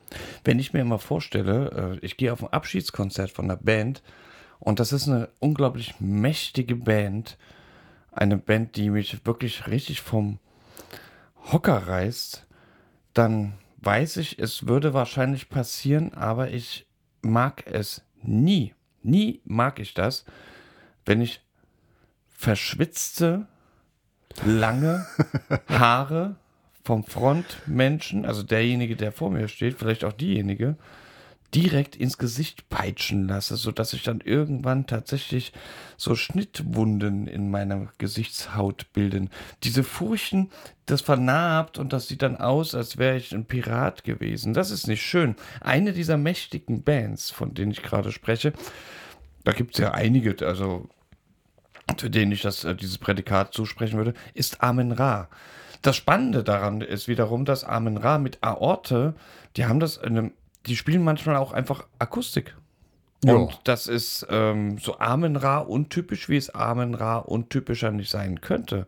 Wenn 0.44 0.58
ich 0.58 0.74
mir 0.74 0.80
immer 0.80 0.98
vorstelle, 0.98 1.98
äh, 2.02 2.04
ich 2.04 2.18
gehe 2.18 2.30
auf 2.30 2.42
ein 2.42 2.52
Abschiedskonzert 2.52 3.30
von 3.30 3.46
einer 3.46 3.56
Band 3.56 4.02
und 4.58 4.80
das 4.80 4.92
ist 4.92 5.08
eine 5.08 5.30
unglaublich 5.40 5.94
mächtige 5.98 6.76
Band, 6.76 7.38
eine 8.10 8.36
Band, 8.36 8.76
die 8.76 8.90
mich 8.90 9.24
wirklich 9.24 9.68
richtig 9.68 10.02
vom 10.02 10.40
Hocker 11.50 11.88
reißt, 11.88 12.46
dann 13.14 13.54
weiß 13.78 14.18
ich, 14.18 14.38
es 14.38 14.66
würde 14.66 14.92
wahrscheinlich 14.92 15.48
passieren, 15.48 16.12
aber 16.12 16.50
ich 16.50 16.86
mag 17.22 17.66
es 17.66 18.02
nie. 18.22 18.74
Nie 19.02 19.40
mag 19.46 19.78
ich 19.78 19.94
das, 19.94 20.26
wenn 21.04 21.20
ich 21.20 21.40
verschwitzte, 22.28 23.46
lange 24.44 25.06
Haare 25.68 26.36
vom 26.82 27.04
Frontmenschen, 27.04 28.24
also 28.24 28.42
derjenige, 28.42 28.96
der 28.96 29.12
vor 29.12 29.30
mir 29.30 29.48
steht, 29.48 29.78
vielleicht 29.78 30.04
auch 30.04 30.12
diejenige, 30.12 30.76
direkt 31.54 31.96
ins 31.96 32.16
Gesicht 32.16 32.68
peitschen 32.70 33.28
lasse, 33.28 33.56
sodass 33.56 33.92
ich 33.92 34.02
dann 34.02 34.20
irgendwann 34.20 34.86
tatsächlich 34.86 35.52
so 35.98 36.14
Schnittwunden 36.14 37.26
in 37.26 37.50
meiner 37.50 37.88
Gesichtshaut 37.98 38.86
bilden. 38.94 39.28
Diese 39.62 39.84
Furchen, 39.84 40.50
das 40.86 41.02
vernarbt 41.02 41.78
und 41.78 41.92
das 41.92 42.08
sieht 42.08 42.22
dann 42.22 42.38
aus, 42.38 42.74
als 42.74 42.96
wäre 42.96 43.16
ich 43.16 43.34
ein 43.34 43.44
Pirat 43.44 44.02
gewesen. 44.02 44.54
Das 44.54 44.70
ist 44.70 44.86
nicht 44.86 45.02
schön. 45.02 45.36
Eine 45.60 45.92
dieser 45.92 46.16
mächtigen 46.16 46.82
Bands, 46.82 47.30
von 47.30 47.52
denen 47.52 47.72
ich 47.72 47.82
gerade 47.82 48.12
spreche, 48.12 48.54
da 49.44 49.52
gibt 49.52 49.74
es 49.74 49.78
ja 49.78 49.92
einige, 49.92 50.46
also 50.46 50.88
für 51.98 52.10
denen 52.10 52.32
ich 52.32 52.42
das, 52.42 52.64
äh, 52.64 52.74
dieses 52.74 52.98
Prädikat 52.98 53.52
zusprechen 53.52 53.98
würde, 53.98 54.14
ist 54.34 54.62
Amen 54.62 54.92
Ra. 54.92 55.28
Das 55.82 55.96
Spannende 55.96 56.44
daran 56.44 56.80
ist 56.80 57.08
wiederum, 57.08 57.44
dass 57.44 57.64
Amen 57.64 57.96
Ra 57.96 58.18
mit 58.18 58.38
Aorte, 58.42 59.14
die 59.56 59.66
haben 59.66 59.80
das 59.80 59.96
in 59.96 60.18
einem 60.18 60.32
die 60.66 60.76
spielen 60.76 61.02
manchmal 61.02 61.36
auch 61.36 61.52
einfach 61.52 61.86
Akustik. 61.98 62.56
Ja. 63.24 63.34
Und 63.34 63.60
das 63.64 63.86
ist 63.86 64.26
ähm, 64.30 64.78
so 64.78 64.98
Amen-Ra 64.98 65.58
untypisch, 65.58 66.28
wie 66.28 66.36
es 66.36 66.50
Amen-Ra 66.50 67.18
untypischer 67.18 67.90
nicht 67.90 68.10
sein 68.10 68.40
könnte. 68.40 68.86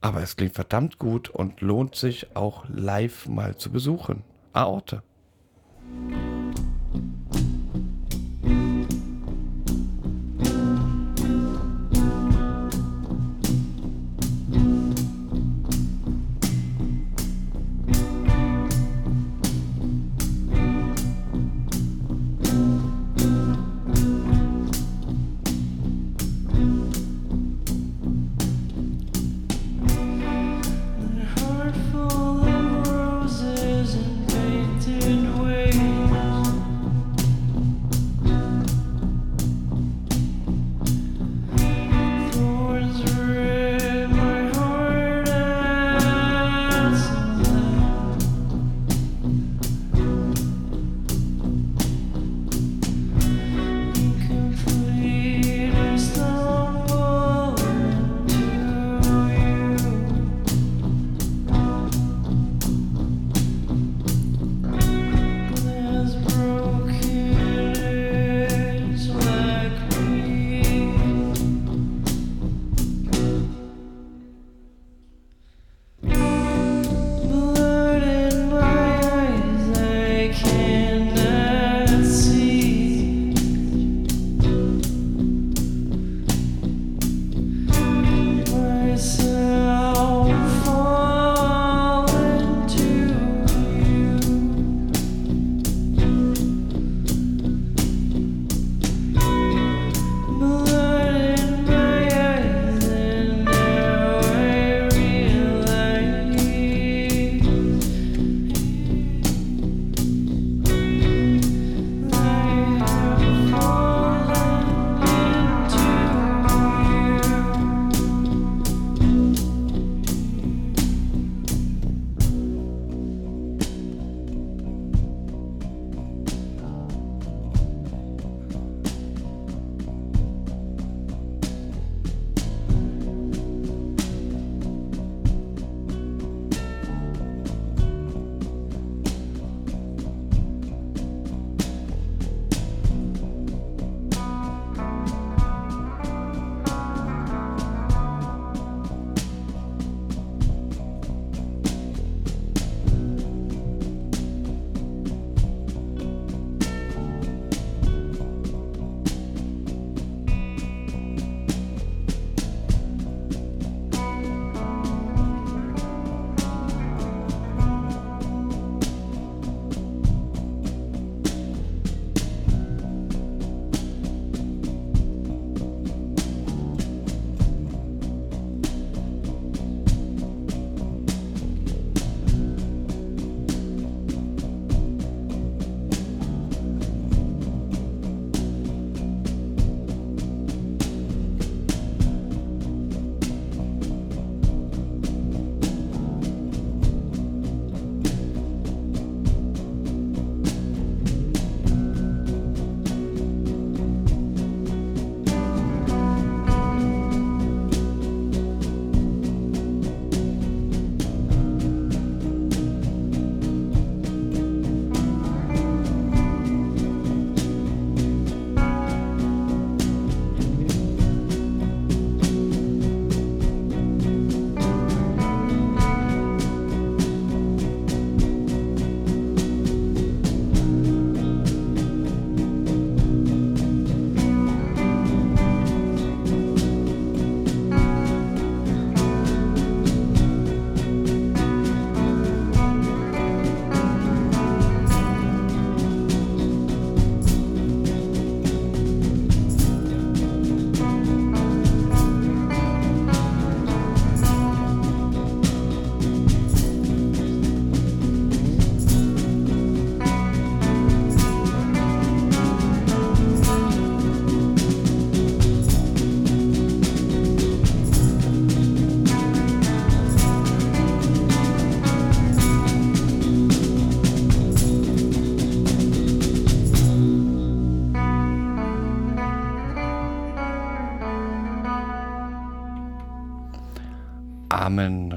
Aber 0.00 0.22
es 0.22 0.36
klingt 0.36 0.54
verdammt 0.54 0.98
gut 0.98 1.28
und 1.28 1.60
lohnt 1.60 1.94
sich 1.94 2.36
auch 2.36 2.64
live 2.68 3.26
mal 3.26 3.56
zu 3.56 3.70
besuchen. 3.70 4.22
Aorte. 4.52 5.02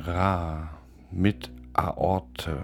Ra 0.08 0.70
mit 1.12 1.52
Aorte. 1.74 2.58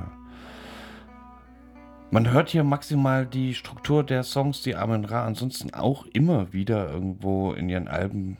Man 2.10 2.32
hört 2.32 2.50
hier 2.50 2.64
maximal 2.64 3.26
die 3.26 3.54
Struktur 3.54 4.04
der 4.04 4.24
Songs, 4.24 4.62
die 4.62 4.76
Amen 4.76 5.04
Ra 5.04 5.26
ansonsten 5.26 5.74
auch 5.74 6.06
immer 6.14 6.54
wieder 6.54 6.90
irgendwo 6.90 7.52
in 7.54 7.70
ihren 7.70 7.88
Alben 7.88 8.38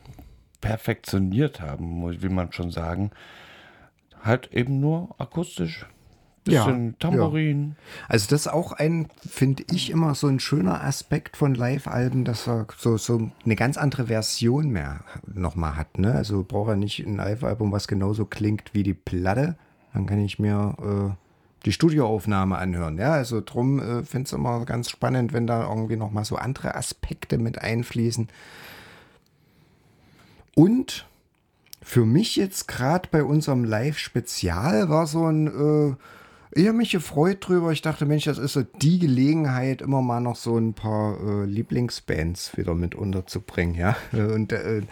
perfektioniert 0.60 1.60
haben, 1.60 2.02
will 2.22 2.30
man 2.30 2.52
schon 2.52 2.70
sagen. 2.70 3.10
Halt 4.22 4.52
eben 4.52 4.80
nur 4.80 5.14
akustisch. 5.18 5.86
Bisschen 6.44 6.86
Ja, 6.88 6.94
Tambourin. 6.98 7.76
Also 8.08 8.26
das 8.28 8.42
ist 8.42 8.52
auch 8.52 8.72
ein, 8.72 9.08
finde 9.26 9.64
ich, 9.70 9.90
immer 9.90 10.14
so 10.14 10.26
ein 10.26 10.40
schöner 10.40 10.84
Aspekt 10.84 11.36
von 11.36 11.54
Live-Alben, 11.54 12.24
dass 12.24 12.46
er 12.46 12.66
so, 12.76 12.98
so 12.98 13.30
eine 13.44 13.56
ganz 13.56 13.78
andere 13.78 14.06
Version 14.06 14.68
mehr 14.68 15.00
nochmal 15.26 15.76
hat. 15.76 15.98
Ne? 15.98 16.12
Also 16.12 16.44
braucht 16.46 16.70
er 16.70 16.76
nicht 16.76 17.00
ein 17.00 17.16
Live-Album, 17.16 17.72
was 17.72 17.88
genauso 17.88 18.26
klingt 18.26 18.74
wie 18.74 18.82
die 18.82 18.94
Platte. 18.94 19.56
Dann 19.94 20.06
kann 20.06 20.18
ich 20.18 20.38
mir 20.38 20.74
äh, 20.80 21.14
die 21.64 21.72
Studioaufnahme 21.72 22.58
anhören. 22.58 22.98
Ja, 22.98 23.12
also 23.12 23.40
drum 23.44 23.78
äh, 23.78 24.04
finde 24.04 24.26
ich 24.26 24.32
es 24.32 24.32
immer 24.32 24.64
ganz 24.64 24.90
spannend, 24.90 25.32
wenn 25.32 25.46
da 25.46 25.68
irgendwie 25.68 25.96
nochmal 25.96 26.24
so 26.24 26.36
andere 26.36 26.74
Aspekte 26.74 27.38
mit 27.38 27.58
einfließen. 27.58 28.28
Und 30.54 31.06
für 31.82 32.06
mich 32.06 32.36
jetzt 32.36 32.68
gerade 32.68 33.08
bei 33.10 33.24
unserem 33.24 33.64
Live-Spezial 33.64 34.88
war 34.88 35.06
so 35.06 35.26
ein, 35.26 35.46
äh, 35.46 35.94
ich 36.54 36.66
habe 36.66 36.76
mich 36.76 36.90
gefreut 36.90 37.38
drüber. 37.40 37.72
Ich 37.72 37.82
dachte, 37.82 38.06
Mensch, 38.06 38.24
das 38.24 38.38
ist 38.38 38.52
so 38.54 38.62
die 38.62 38.98
Gelegenheit, 38.98 39.82
immer 39.82 40.02
mal 40.02 40.20
noch 40.20 40.36
so 40.36 40.56
ein 40.56 40.74
paar 40.74 41.18
äh, 41.20 41.44
Lieblingsbands 41.44 42.56
wieder 42.56 42.74
mit 42.74 42.94
unterzubringen, 42.94 43.74
ja. 43.74 43.96
Und 44.12 44.52
äh, 44.52 44.82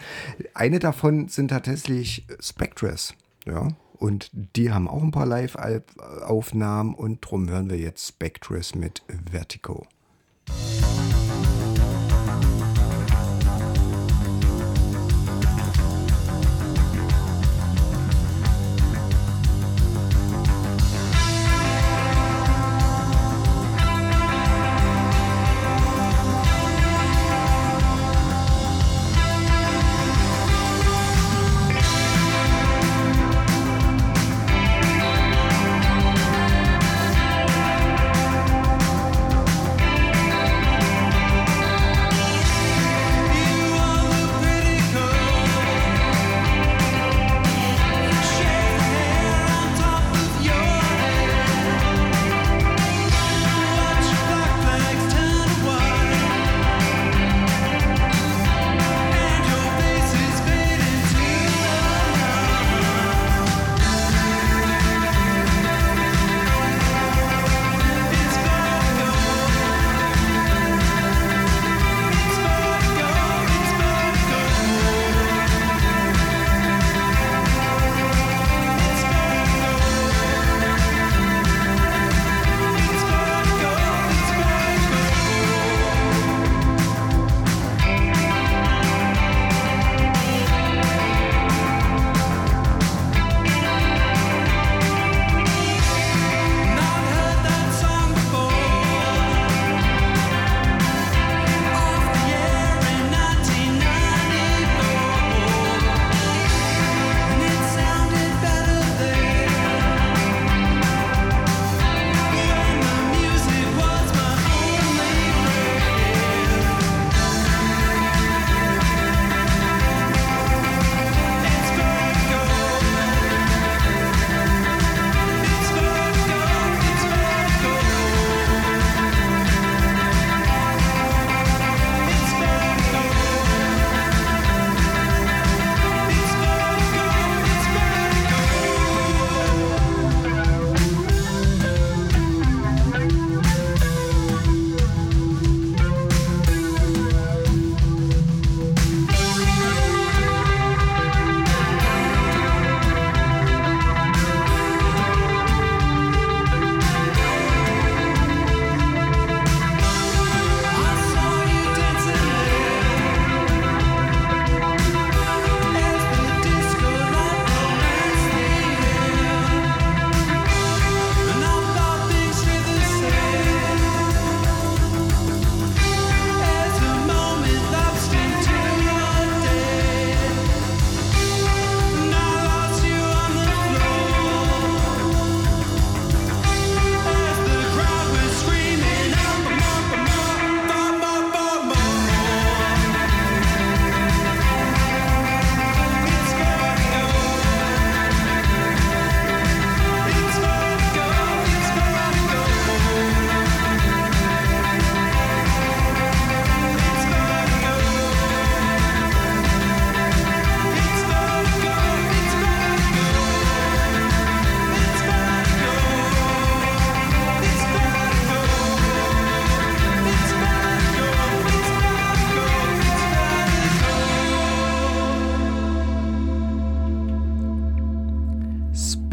eine 0.53 0.79
davon 0.79 1.27
sind 1.27 1.49
tatsächlich 1.49 2.25
Spectres, 2.39 3.13
ja. 3.45 3.69
Und 3.93 4.31
die 4.33 4.71
haben 4.71 4.89
auch 4.89 5.01
ein 5.01 5.11
paar 5.11 5.25
Live-Aufnahmen 5.25 6.93
und 6.93 7.21
drum 7.21 7.49
hören 7.49 7.69
wir 7.69 7.77
jetzt 7.77 8.05
Spectres 8.05 8.75
mit. 8.75 9.01
Vertigo 9.31 9.87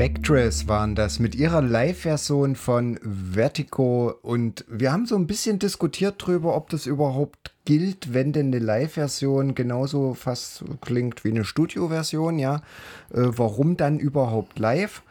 Spectres 0.00 0.66
waren 0.66 0.94
das 0.94 1.18
mit 1.18 1.34
ihrer 1.34 1.60
Live-Version 1.60 2.57
von 2.57 2.98
Vertigo 3.03 4.14
und 4.22 4.64
wir 4.66 4.92
haben 4.92 5.05
so 5.05 5.14
ein 5.14 5.26
bisschen 5.26 5.59
diskutiert 5.59 6.14
drüber, 6.26 6.57
ob 6.57 6.70
das 6.70 6.86
überhaupt 6.86 7.53
gilt, 7.66 8.14
wenn 8.14 8.32
denn 8.32 8.46
eine 8.46 8.61
Live-Version 8.61 9.55
genauso 9.55 10.14
fast 10.14 10.64
klingt 10.80 11.22
wie 11.24 11.32
eine 11.32 11.44
Studio-Version, 11.44 12.38
ja. 12.38 12.62
Äh, 13.12 13.24
warum 13.26 13.76
dann 13.76 13.98
überhaupt 13.98 14.59
live? 14.59 15.03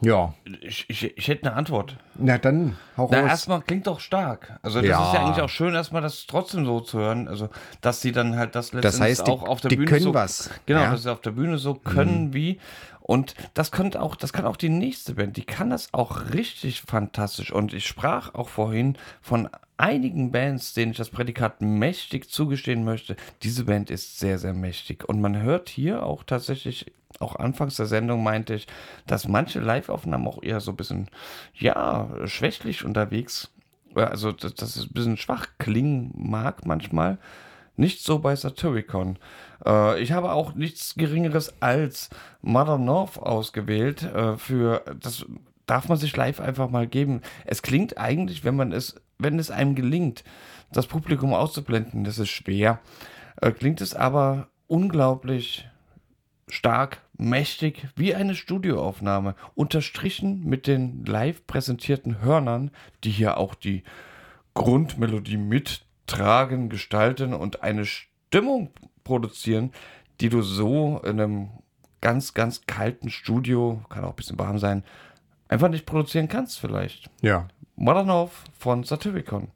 Ja, 0.00 0.34
Ich, 0.62 0.86
ich, 0.88 1.16
ich 1.16 1.28
hätte 1.28 1.46
eine 1.46 1.54
Antwort. 1.54 1.96
na 2.16 2.36
dann 2.38 2.76
hau 2.96 3.08
Na, 3.12 3.20
raus. 3.20 3.28
erstmal 3.28 3.60
klingt 3.60 3.86
doch 3.86 4.00
stark. 4.00 4.58
Also 4.62 4.80
das 4.80 4.88
Ja. 4.88 5.06
ist 5.06 5.14
ja 5.14 5.20
eigentlich 5.24 5.40
auch 5.44 5.48
schön, 5.50 5.74
erstmal 5.74 6.02
das 6.02 6.26
trotzdem 6.26 6.64
so 6.64 6.80
zu 6.80 6.98
hören. 6.98 7.28
Also, 7.28 7.50
dass 7.82 8.00
sie 8.00 8.10
dann 8.10 8.34
halt 8.36 8.56
das 8.56 8.72
letztendlich 8.72 9.00
heißt, 9.02 9.26
die- 9.28 9.30
auch 9.30 9.44
auf 9.44 9.60
der 9.60 9.68
die 9.68 9.76
Bühne 9.76 9.88
können 9.88 10.02
so, 10.02 10.14
was. 10.14 10.50
Genau, 10.66 10.80
Ja. 10.80 10.88
Mhm. 10.88 10.92
dass 10.92 11.02
sie 11.04 11.12
auf 11.12 11.20
der 11.20 11.30
Bühne 11.30 11.58
so 11.58 11.74
können 11.74 12.34
wie. 12.34 12.58
Und 13.02 13.34
das 13.54 13.70
könnte 13.70 14.00
auch, 14.00 14.16
das 14.16 14.32
kann 14.32 14.46
auch 14.46 14.56
die 14.56 14.68
nächste 14.68 15.14
Band, 15.14 15.36
die 15.36 15.44
kann 15.44 15.70
das 15.70 15.88
auch 15.92 16.32
richtig 16.32 16.82
fantastisch. 16.82 17.52
Und 17.52 17.74
ich 17.74 17.86
sprach 17.86 18.34
auch 18.34 18.48
vorhin 18.48 18.96
von 19.20 19.48
einigen 19.76 20.30
Bands, 20.30 20.74
denen 20.74 20.92
ich 20.92 20.98
das 20.98 21.10
Prädikat 21.10 21.60
mächtig 21.60 22.30
zugestehen 22.30 22.84
möchte. 22.84 23.16
Diese 23.42 23.64
Band 23.64 23.90
ist 23.90 24.18
sehr, 24.18 24.38
sehr 24.38 24.54
mächtig. 24.54 25.08
Und 25.08 25.20
man 25.20 25.42
hört 25.42 25.68
hier 25.68 26.04
auch 26.06 26.22
tatsächlich, 26.22 26.92
auch 27.18 27.36
anfangs 27.36 27.76
der 27.76 27.86
Sendung 27.86 28.22
meinte 28.22 28.54
ich, 28.54 28.66
dass 29.06 29.26
manche 29.26 29.60
Live-Aufnahmen 29.60 30.28
auch 30.28 30.42
eher 30.42 30.60
so 30.60 30.70
ein 30.70 30.76
bisschen, 30.76 31.08
ja, 31.54 32.08
schwächlich 32.26 32.84
unterwegs 32.84 33.50
ja, 33.96 34.04
also 34.04 34.32
dass 34.32 34.76
es 34.76 34.84
ein 34.84 34.92
bisschen 34.92 35.16
schwach 35.16 35.46
klingen 35.58 36.12
mag 36.14 36.66
manchmal. 36.66 37.18
Nicht 37.76 38.02
so 38.02 38.18
bei 38.18 38.36
Satyricon. 38.36 39.18
Äh, 39.64 40.00
ich 40.00 40.12
habe 40.12 40.32
auch 40.32 40.54
nichts 40.54 40.94
Geringeres 40.94 41.54
als 41.60 42.10
Mother 42.40 42.78
North 42.78 43.18
ausgewählt. 43.18 44.02
Äh, 44.02 44.36
für 44.36 44.84
das 45.00 45.26
darf 45.66 45.88
man 45.88 45.98
sich 45.98 46.16
live 46.16 46.40
einfach 46.40 46.70
mal 46.70 46.86
geben. 46.86 47.22
Es 47.44 47.62
klingt 47.62 47.98
eigentlich, 47.98 48.44
wenn 48.44 48.56
man 48.56 48.72
es, 48.72 48.96
wenn 49.18 49.38
es 49.38 49.50
einem 49.50 49.74
gelingt, 49.74 50.24
das 50.72 50.86
Publikum 50.86 51.34
auszublenden, 51.34 52.04
das 52.04 52.18
ist 52.18 52.30
schwer. 52.30 52.80
Äh, 53.40 53.52
klingt 53.52 53.80
es 53.80 53.94
aber 53.94 54.48
unglaublich 54.66 55.68
stark, 56.48 57.02
mächtig, 57.16 57.88
wie 57.96 58.14
eine 58.14 58.34
Studioaufnahme, 58.34 59.34
unterstrichen 59.54 60.44
mit 60.44 60.66
den 60.66 61.04
live 61.04 61.46
präsentierten 61.46 62.20
Hörnern, 62.20 62.70
die 63.04 63.10
hier 63.10 63.38
auch 63.38 63.54
die 63.54 63.84
Grundmelodie 64.54 65.36
mittragen, 65.36 66.68
gestalten 66.68 67.32
und 67.32 67.62
eine 67.62 67.84
Stimmung 67.86 68.70
produzieren, 69.04 69.72
die 70.20 70.28
du 70.28 70.42
so 70.42 71.00
in 71.04 71.20
einem 71.20 71.48
ganz, 72.00 72.34
ganz 72.34 72.62
kalten 72.66 73.10
Studio, 73.10 73.82
kann 73.88 74.04
auch 74.04 74.10
ein 74.10 74.16
bisschen 74.16 74.38
warm 74.38 74.58
sein, 74.58 74.84
einfach 75.48 75.68
nicht 75.68 75.86
produzieren 75.86 76.28
kannst 76.28 76.58
vielleicht. 76.58 77.08
ja. 77.20 77.48
Modern 77.74 78.10
Off 78.10 78.44
von 78.58 78.84
Satyricon. 78.84 79.48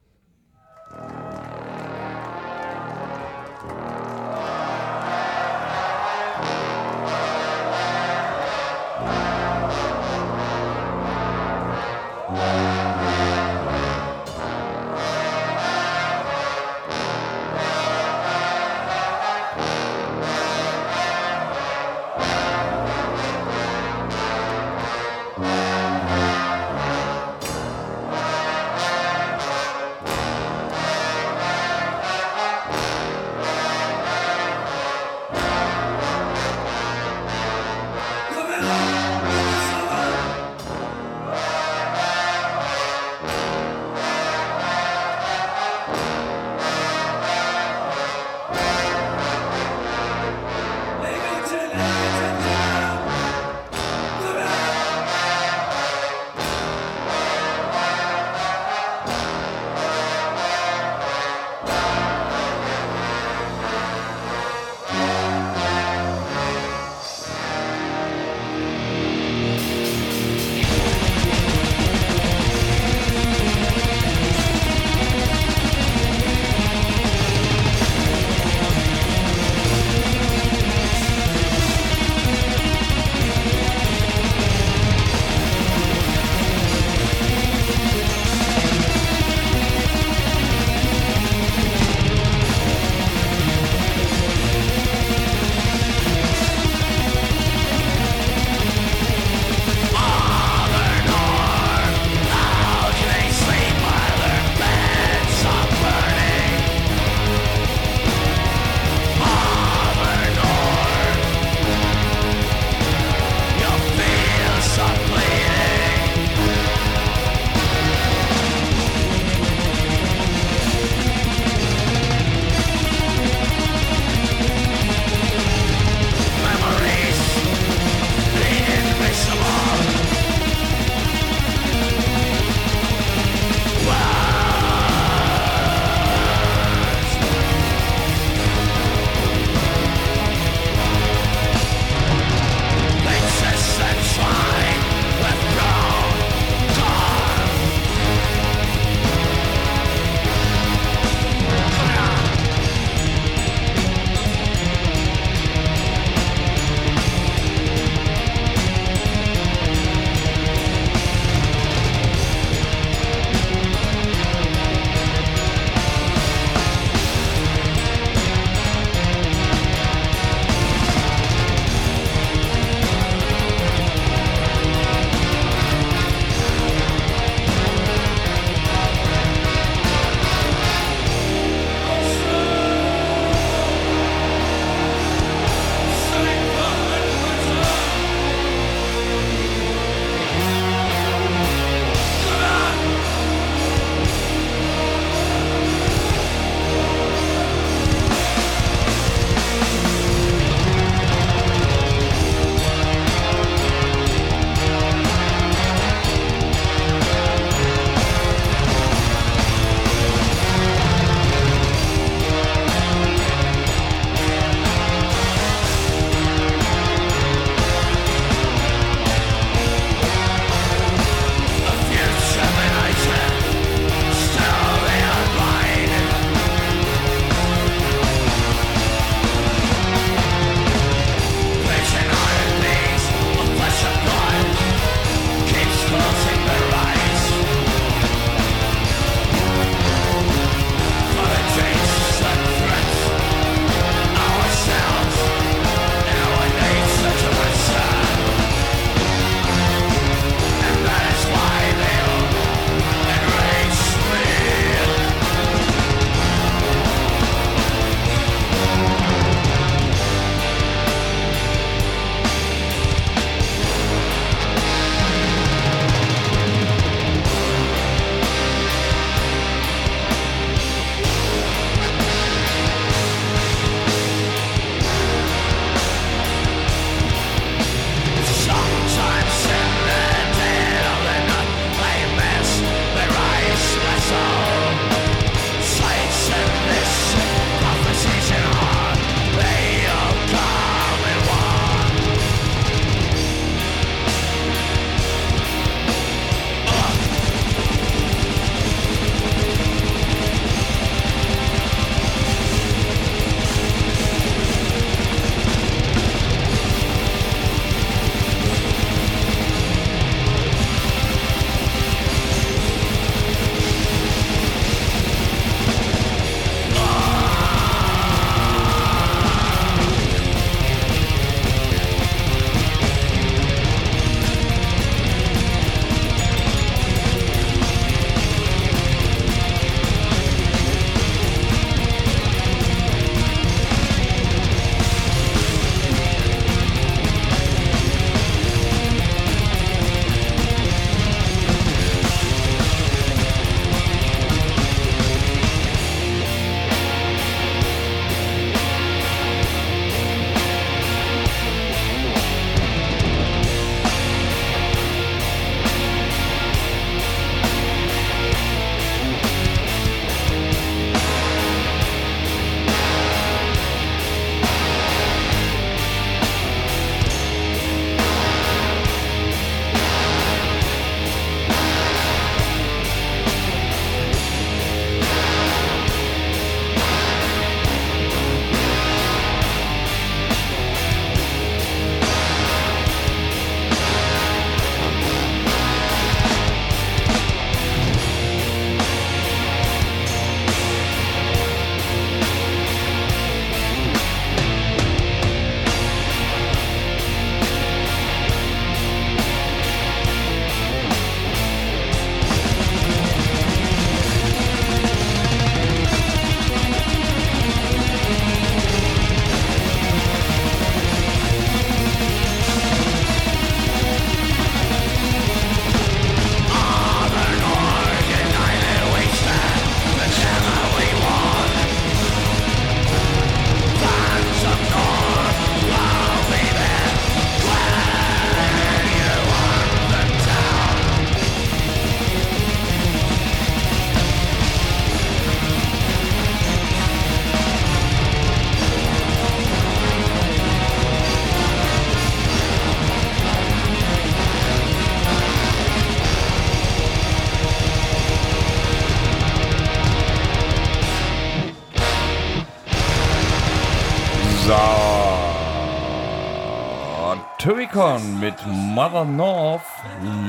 Turricon 457.77 458.21
mit 458.21 458.35
Mother 458.47 459.05
North 459.05 459.61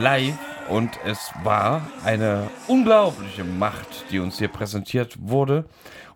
live 0.02 0.38
und 0.68 1.00
es 1.06 1.32
war 1.44 1.88
eine 2.04 2.50
unglaubliche 2.68 3.46
Macht, 3.46 4.12
die 4.12 4.20
uns 4.20 4.38
hier 4.38 4.50
präsentiert 4.50 5.16
wurde. 5.18 5.64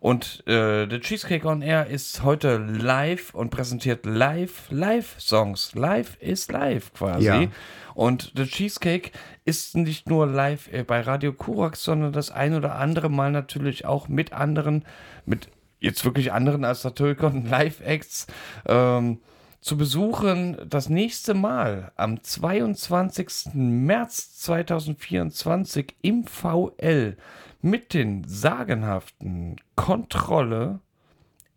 Und 0.01 0.45
äh, 0.45 0.87
der 0.87 0.99
Cheesecake 0.99 1.47
on 1.47 1.61
Air 1.61 1.87
ist 1.87 2.23
heute 2.23 2.57
live 2.57 3.33
und 3.33 3.49
präsentiert 3.49 4.05
live, 4.05 4.69
Live-Songs. 4.71 5.73
Live 5.73 6.17
ist 6.19 6.51
live 6.51 6.91
quasi. 6.91 7.25
Ja. 7.25 7.47
Und 7.93 8.33
The 8.35 8.43
Cheesecake 8.43 9.11
ist 9.45 9.77
nicht 9.77 10.09
nur 10.09 10.27
live 10.27 10.67
äh, 10.73 10.83
bei 10.83 10.99
Radio 10.99 11.31
Kurax, 11.31 11.81
sondern 11.81 12.11
das 12.11 12.29
ein 12.29 12.55
oder 12.55 12.75
andere 12.75 13.09
Mal 13.09 13.31
natürlich 13.31 13.85
auch 13.85 14.09
mit 14.09 14.33
anderen, 14.33 14.83
mit 15.25 15.47
jetzt 15.79 16.03
wirklich 16.03 16.33
anderen 16.33 16.65
als 16.65 16.81
der 16.81 16.93
Turricon 16.93 17.45
Live-Acts. 17.49 18.27
Ähm, 18.65 19.19
zu 19.61 19.77
besuchen 19.77 20.57
das 20.67 20.89
nächste 20.89 21.35
Mal 21.35 21.91
am 21.95 22.21
22. 22.21 23.53
März 23.53 24.37
2024 24.39 25.95
im 26.01 26.25
VL 26.25 27.15
mit 27.61 27.93
den 27.93 28.23
sagenhaften 28.23 29.57
Kontrolle, 29.75 30.79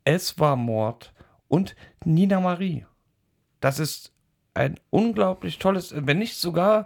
Es 0.04 0.38
war 0.38 0.54
Mord 0.54 1.14
und 1.48 1.74
Nina 2.04 2.40
Marie. 2.40 2.84
Das 3.60 3.78
ist 3.78 4.12
ein 4.52 4.78
unglaublich 4.90 5.58
tolles, 5.58 5.94
wenn 5.96 6.18
nicht 6.18 6.36
sogar, 6.36 6.84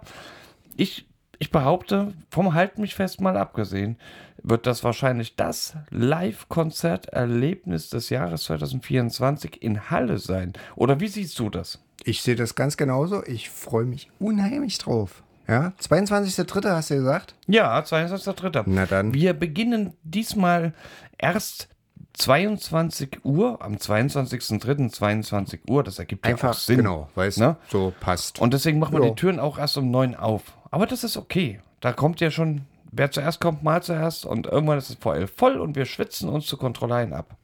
ich, 0.77 1.05
ich 1.37 1.51
behaupte, 1.51 2.13
vom 2.31 2.53
Halt 2.53 2.77
mich 2.79 2.95
fest 2.95 3.19
mal 3.19 3.35
abgesehen, 3.35 3.97
wird 4.43 4.67
das 4.67 4.83
wahrscheinlich 4.83 5.35
das 5.35 5.73
Live-Konzerterlebnis 5.89 7.89
des 7.89 8.09
Jahres 8.09 8.43
2024 8.43 9.61
in 9.61 9.89
Halle 9.89 10.17
sein. 10.17 10.53
Oder 10.75 10.99
wie 10.99 11.07
siehst 11.07 11.37
du 11.39 11.49
das? 11.49 11.79
Ich 12.03 12.21
sehe 12.21 12.35
das 12.35 12.55
ganz 12.55 12.77
genauso. 12.77 13.23
Ich 13.25 13.49
freue 13.49 13.85
mich 13.85 14.09
unheimlich 14.19 14.77
drauf. 14.77 15.23
Ja, 15.47 15.73
22.03. 15.81 16.69
hast 16.69 16.91
du 16.91 16.95
gesagt? 16.95 17.35
Ja, 17.47 17.79
22.03. 17.79 18.63
Na 18.67 18.85
dann. 18.85 19.13
Wir 19.13 19.33
beginnen 19.33 19.93
diesmal 20.03 20.73
erst 21.17 21.67
22 22.13 23.25
Uhr, 23.25 23.61
am 23.61 23.75
22.03. 23.75 24.91
22 24.91 25.61
Uhr. 25.67 25.83
Das 25.83 25.99
ergibt 25.99 26.25
ja 26.25 26.31
Einfach, 26.31 26.49
auch 26.51 26.53
Sinn. 26.53 26.77
genau, 26.77 27.09
weil 27.15 27.29
es 27.29 27.37
Ne? 27.37 27.57
so 27.69 27.93
passt. 27.99 28.39
Und 28.39 28.53
deswegen 28.53 28.79
machen 28.79 28.93
wir 28.95 29.03
Ja. 29.03 29.09
die 29.09 29.15
Türen 29.15 29.39
auch 29.39 29.57
erst 29.57 29.77
um 29.77 29.89
9 29.89 30.15
auf. 30.15 30.43
Aber 30.71 30.85
das 30.85 31.03
ist 31.03 31.17
okay. 31.17 31.59
Da 31.79 31.93
kommt 31.93 32.21
ja 32.21 32.29
schon, 32.29 32.61
wer 32.91 33.11
zuerst 33.11 33.39
kommt, 33.39 33.63
mal 33.63 33.83
zuerst. 33.83 34.25
Und 34.25 34.47
irgendwann 34.47 34.77
ist 34.77 34.89
das 34.89 34.97
VL 34.99 35.27
voll 35.27 35.57
und 35.57 35.75
wir 35.75 35.85
schwitzen 35.85 36.29
uns 36.29 36.45
zu 36.45 36.57
Kontrolleien 36.57 37.13
ab. 37.13 37.35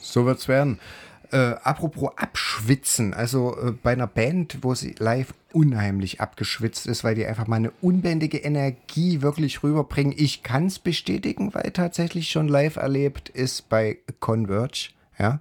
So 0.00 0.26
wird's 0.26 0.48
werden. 0.48 0.78
Äh, 1.30 1.56
apropos 1.62 2.10
abschwitzen, 2.16 3.12
also 3.12 3.54
äh, 3.58 3.72
bei 3.72 3.92
einer 3.92 4.06
Band, 4.06 4.58
wo 4.62 4.74
sie 4.74 4.94
live 4.98 5.34
unheimlich 5.52 6.22
abgeschwitzt 6.22 6.86
ist, 6.86 7.04
weil 7.04 7.14
die 7.14 7.26
einfach 7.26 7.46
mal 7.46 7.56
eine 7.56 7.70
unbändige 7.82 8.38
Energie 8.38 9.20
wirklich 9.20 9.62
rüberbringen. 9.62 10.14
Ich 10.16 10.42
kann 10.42 10.66
es 10.66 10.78
bestätigen, 10.78 11.52
weil 11.52 11.70
tatsächlich 11.72 12.30
schon 12.30 12.48
live 12.48 12.76
erlebt 12.76 13.28
ist 13.28 13.68
bei 13.68 13.98
Converge. 14.20 14.90
Ja, 15.18 15.40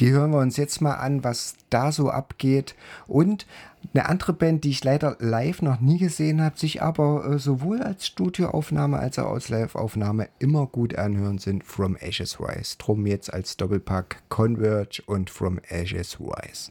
die 0.00 0.10
hören 0.10 0.32
wir 0.32 0.40
uns 0.40 0.56
jetzt 0.56 0.80
mal 0.80 0.94
an, 0.94 1.22
was 1.22 1.54
da 1.70 1.92
so 1.92 2.10
abgeht. 2.10 2.74
Und 3.06 3.46
eine 3.94 4.08
andere 4.08 4.32
Band, 4.32 4.64
die 4.64 4.70
ich 4.70 4.84
leider 4.84 5.16
live 5.18 5.62
noch 5.62 5.80
nie 5.80 5.98
gesehen 5.98 6.42
habe, 6.42 6.58
sich 6.58 6.82
aber 6.82 7.24
äh, 7.24 7.38
sowohl 7.38 7.82
als 7.82 8.06
Studioaufnahme 8.06 8.98
als 8.98 9.18
auch 9.18 9.32
als 9.32 9.48
Live-Aufnahme 9.48 10.28
immer 10.38 10.66
gut 10.66 10.96
anhören, 10.96 11.38
sind 11.38 11.64
From 11.64 11.96
Ashes 11.96 12.38
Rise. 12.40 12.76
Drum 12.78 13.06
jetzt 13.06 13.32
als 13.32 13.56
Doppelpack 13.56 14.22
Converge 14.28 15.02
und 15.06 15.30
From 15.30 15.60
Ashes 15.68 16.18
Rise. 16.20 16.70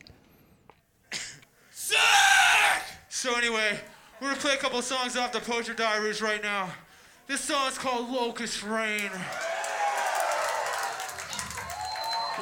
So 3.09 3.35
anyway, 3.35 3.79
we're 4.19 4.29
gonna 4.29 4.39
play 4.39 4.55
a 4.55 4.57
couple 4.57 4.81
songs 4.81 5.15
off 5.15 5.31
the 5.31 5.39
Poacher 5.41 5.75
Diaries 5.75 6.23
right 6.23 6.41
now. 6.41 6.69
This 7.27 7.41
song 7.41 7.67
is 7.67 7.77
called 7.77 8.09
Locust 8.09 8.63
Rain. 8.63 9.11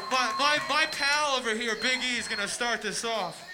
My, 0.09 0.31
my, 0.39 0.57
my 0.69 0.85
pal 0.91 1.37
over 1.37 1.53
here, 1.53 1.75
Big 1.81 1.99
E, 2.01 2.17
is 2.17 2.29
gonna 2.29 2.47
start 2.47 2.81
this 2.81 3.03
off. 3.03 3.48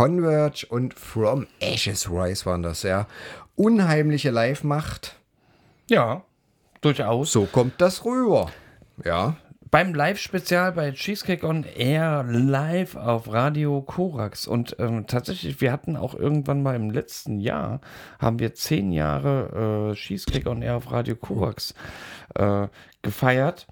Converge 0.00 0.64
und 0.66 0.94
From 0.94 1.46
Ashes 1.60 2.10
Rise 2.10 2.46
waren 2.46 2.62
das, 2.62 2.84
ja. 2.84 3.06
Unheimliche 3.54 4.30
Live-Macht. 4.30 5.16
Ja, 5.90 6.24
durchaus. 6.80 7.32
So 7.32 7.44
kommt 7.44 7.74
das 7.82 8.02
rüber. 8.06 8.50
Ja. 9.04 9.36
Beim 9.70 9.92
Live-Spezial 9.92 10.72
bei 10.72 10.92
Cheesecake 10.92 11.46
on 11.46 11.64
Air 11.64 12.24
live 12.26 12.96
auf 12.96 13.30
Radio 13.30 13.82
Korax. 13.82 14.46
Und 14.46 14.74
ähm, 14.78 15.06
tatsächlich, 15.06 15.60
wir 15.60 15.70
hatten 15.70 15.98
auch 15.98 16.14
irgendwann 16.14 16.62
mal 16.62 16.76
im 16.76 16.88
letzten 16.88 17.38
Jahr, 17.38 17.82
haben 18.18 18.38
wir 18.38 18.54
zehn 18.54 18.92
Jahre 18.92 19.90
äh, 19.92 19.96
Cheesecake 19.96 20.48
on 20.48 20.62
Air 20.62 20.76
auf 20.76 20.90
Radio 20.90 21.14
Korax 21.14 21.74
äh, 22.36 22.68
gefeiert. 23.02 23.66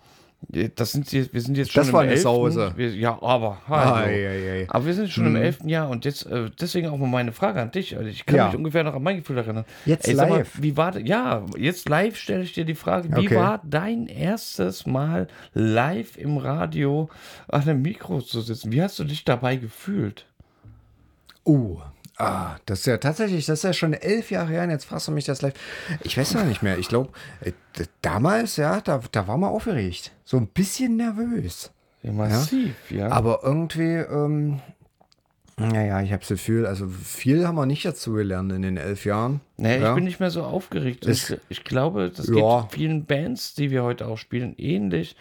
Das 0.76 0.92
sind 0.92 1.10
jetzt, 1.12 1.34
wir 1.34 1.40
sind 1.40 1.56
jetzt 1.58 1.72
schon 1.72 1.80
Das 1.80 1.88
im 1.88 1.94
war 1.94 2.02
eine 2.02 2.12
11.. 2.12 2.22
Sause. 2.22 2.72
Wir, 2.76 2.94
ja, 2.94 3.20
aber 3.20 3.60
hallo. 3.66 4.06
Ei, 4.06 4.28
ei, 4.28 4.50
ei. 4.62 4.66
Aber 4.70 4.86
wir 4.86 4.94
sind 4.94 5.10
schon 5.10 5.26
im 5.26 5.34
elften 5.34 5.68
Jahr 5.68 5.90
und 5.90 6.04
jetzt 6.04 6.26
äh, 6.26 6.48
deswegen 6.60 6.86
auch 6.88 6.96
mal 6.96 7.08
meine 7.08 7.32
Frage 7.32 7.60
an 7.60 7.72
dich. 7.72 7.96
Also 7.96 8.08
ich 8.08 8.24
kann 8.24 8.36
Ja. 8.36 8.46
mich 8.46 8.54
ungefähr 8.56 8.84
noch 8.84 8.94
an 8.94 9.02
mein 9.02 9.16
Gefühl 9.16 9.36
erinnern. 9.36 9.64
Jetzt 9.84 10.06
mal, 10.14 10.28
live. 10.28 10.52
wie 10.62 10.76
war? 10.76 10.96
Ja, 10.96 11.44
jetzt 11.56 11.88
live 11.88 12.16
stelle 12.16 12.44
ich 12.44 12.52
dir 12.52 12.64
die 12.64 12.76
Frage, 12.76 13.10
wie 13.16 13.26
Okay. 13.26 13.34
war 13.36 13.60
dein 13.64 14.06
erstes 14.06 14.86
Mal 14.86 15.26
live 15.54 16.16
im 16.16 16.36
Radio 16.38 17.10
an 17.48 17.62
einem 17.62 17.82
Mikro 17.82 18.20
zu 18.22 18.40
sitzen? 18.40 18.70
Wie 18.70 18.80
hast 18.80 18.96
du 19.00 19.04
dich 19.04 19.24
dabei 19.24 19.56
gefühlt? 19.56 20.24
Uh, 21.44 21.78
ah, 22.18 22.56
das 22.66 22.80
ist 22.80 22.86
ja 22.86 22.96
tatsächlich, 22.98 23.46
das 23.46 23.60
ist 23.60 23.62
ja 23.64 23.72
schon 23.72 23.92
elf 23.94 24.30
Jahre 24.30 24.48
her 24.50 24.62
und 24.64 24.70
jetzt 24.70 24.84
fragst 24.84 25.08
du 25.08 25.12
mich 25.12 25.24
das 25.24 25.42
live. 25.42 25.54
Ich 26.04 26.16
weiß 26.18 26.32
ja 26.34 26.44
nicht 26.44 26.62
mehr. 26.62 26.78
Ich 26.78 26.88
glaube, 26.88 27.10
damals, 28.02 28.56
ja, 28.56 28.80
da, 28.80 29.00
da 29.12 29.26
war 29.28 29.36
man 29.36 29.50
aufgeregt. 29.50 30.12
So 30.24 30.36
ein 30.36 30.46
bisschen 30.48 30.96
nervös. 30.96 31.70
Ja, 32.02 32.12
massiv, 32.12 32.74
ja. 32.90 33.08
Aber 33.10 33.40
irgendwie, 33.42 33.94
ähm, 33.96 34.60
naja, 35.56 36.00
ich 36.02 36.12
habe 36.12 36.20
das 36.20 36.28
Gefühl, 36.28 36.66
also 36.66 36.86
viel 36.88 37.46
haben 37.46 37.56
wir 37.56 37.66
nicht 37.66 37.84
dazu 37.84 38.12
gelernt 38.12 38.52
in 38.52 38.62
den 38.62 38.76
elf 38.76 39.04
Jahren. 39.04 39.40
Nee, 39.56 39.80
ja. 39.80 39.88
ich 39.88 39.94
bin 39.96 40.04
nicht 40.04 40.20
mehr 40.20 40.30
so 40.30 40.44
aufgeregt. 40.44 41.04
Es- 41.06 41.30
Ich, 41.30 41.38
ich 41.48 41.64
glaube, 41.64 42.10
das 42.14 42.28
Ja. 42.28 42.60
geht 42.62 42.72
vielen 42.72 43.04
Bands, 43.06 43.54
die 43.54 43.70
wir 43.72 43.82
heute 43.82 44.06
auch 44.06 44.18
spielen, 44.18 44.54
ähnlich. 44.56 45.16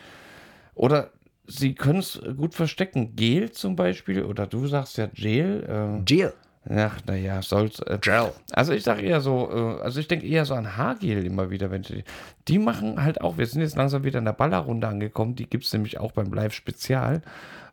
Oder 0.76 1.10
sie 1.48 1.74
können 1.74 2.00
es 2.00 2.22
gut 2.38 2.54
verstecken. 2.54 3.16
Gel 3.16 3.52
zum 3.52 3.76
Beispiel, 3.76 4.24
oder 4.24 4.46
du 4.46 4.68
sagst 4.68 4.98
ja 4.98 5.08
Gel. 5.08 5.66
Äh, 5.68 6.04
Jill. 6.08 6.34
Ach, 6.70 7.00
naja, 7.06 7.42
soll's. 7.42 7.80
Äh, 7.80 7.98
Gel. 8.02 8.32
Also 8.52 8.74
ich 8.74 8.84
sage 8.84 9.02
eher 9.02 9.22
so, 9.22 9.50
äh, 9.52 9.82
also 9.84 10.00
ich 10.00 10.08
denke 10.08 10.28
eher 10.28 10.46
so 10.46 10.54
an 10.54 10.76
Haargel 10.76 11.26
immer 11.26 11.50
wieder, 11.50 11.72
wenn 11.72 11.84
die, 11.84 12.04
die 12.48 12.60
machen 12.60 13.04
halt 13.04 13.22
auch, 13.22 13.38
wir 13.38 13.46
sind 13.46 13.62
jetzt 13.62 13.78
langsam 13.78 14.04
wieder 14.04 14.20
in 14.20 14.26
der 14.26 14.34
Ballerrunde 14.34 14.88
angekommen, 14.88 15.36
die 15.36 15.50
gibt 15.50 15.64
es 15.64 15.74
nämlich 15.74 16.00
auch 16.00 16.12
beim 16.12 16.34
Live-Spezial. 16.34 17.22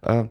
Äh, 0.03 0.25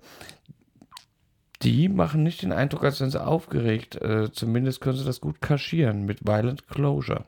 die 1.61 1.87
machen 1.89 2.23
nicht 2.23 2.41
den 2.41 2.51
Eindruck, 2.51 2.83
als 2.83 2.99
wären 2.99 3.11
sie 3.11 3.23
aufgeregt. 3.23 3.95
Äh, 4.01 4.31
zumindest 4.31 4.81
können 4.81 4.97
sie 4.97 5.05
das 5.05 5.21
gut 5.21 5.41
kaschieren 5.41 6.05
mit 6.05 6.25
Violent 6.25 6.67
Closure. 6.67 7.25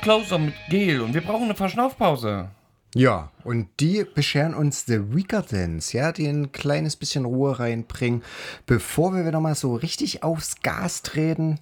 Closure 0.00 0.40
mit 0.40 0.54
Gel 0.68 1.00
und 1.00 1.14
wir 1.14 1.20
brauchen 1.20 1.44
eine 1.44 1.54
Verschnaufpause. 1.54 2.48
Ja, 2.94 3.30
und 3.44 3.68
die 3.78 4.04
bescheren 4.04 4.54
uns 4.54 4.86
The 4.86 4.96
Rickertons, 4.96 5.92
ja, 5.92 6.10
die 6.10 6.26
ein 6.26 6.50
kleines 6.50 6.96
bisschen 6.96 7.24
Ruhe 7.24 7.58
reinbringen, 7.58 8.22
bevor 8.66 9.14
wir 9.14 9.26
wieder 9.26 9.40
mal 9.40 9.54
so 9.54 9.74
richtig 9.74 10.22
aufs 10.22 10.60
Gas 10.62 11.02
treten 11.02 11.60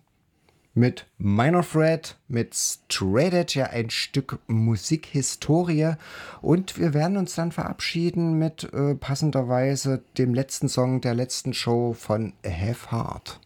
mit 0.79 1.07
Minor 1.19 1.63
Threat, 1.69 2.17
mit 2.29 2.55
Straight 2.55 3.35
Edge, 3.35 3.59
ja, 3.59 3.67
ein 3.67 3.91
Stück 3.91 4.39
Musikhistorie. 4.47 5.95
Und 6.41 6.79
wir 6.79 6.95
werden 6.95 7.17
uns 7.17 7.35
dann 7.35 7.51
verabschieden 7.51 8.39
mit 8.39 8.73
äh, 8.73 8.95
passenderweise 8.95 10.03
dem 10.17 10.35
letzten 10.35 10.69
Song 10.69 11.01
der 11.01 11.15
letzten 11.15 11.53
Show 11.53 11.95
von 11.95 12.33
Have 12.45 12.93
Heart. 12.93 13.41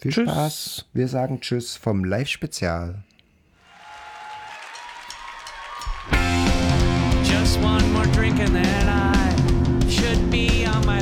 Viel 0.00 0.12
Tschüss. 0.12 0.30
Spaß. 0.30 0.86
Wir 0.94 1.08
sagen 1.08 1.40
Tschüss 1.40 1.76
vom 1.76 2.04
Live-Spezial. 2.04 3.04
Just 7.48 7.60
one 7.60 7.92
more 7.92 8.04
drink 8.12 8.40
and 8.40 8.54
then 8.54 8.88
I 8.90 9.88
should 9.88 10.30
be 10.30 10.66
on 10.66 10.84
my 10.84 10.97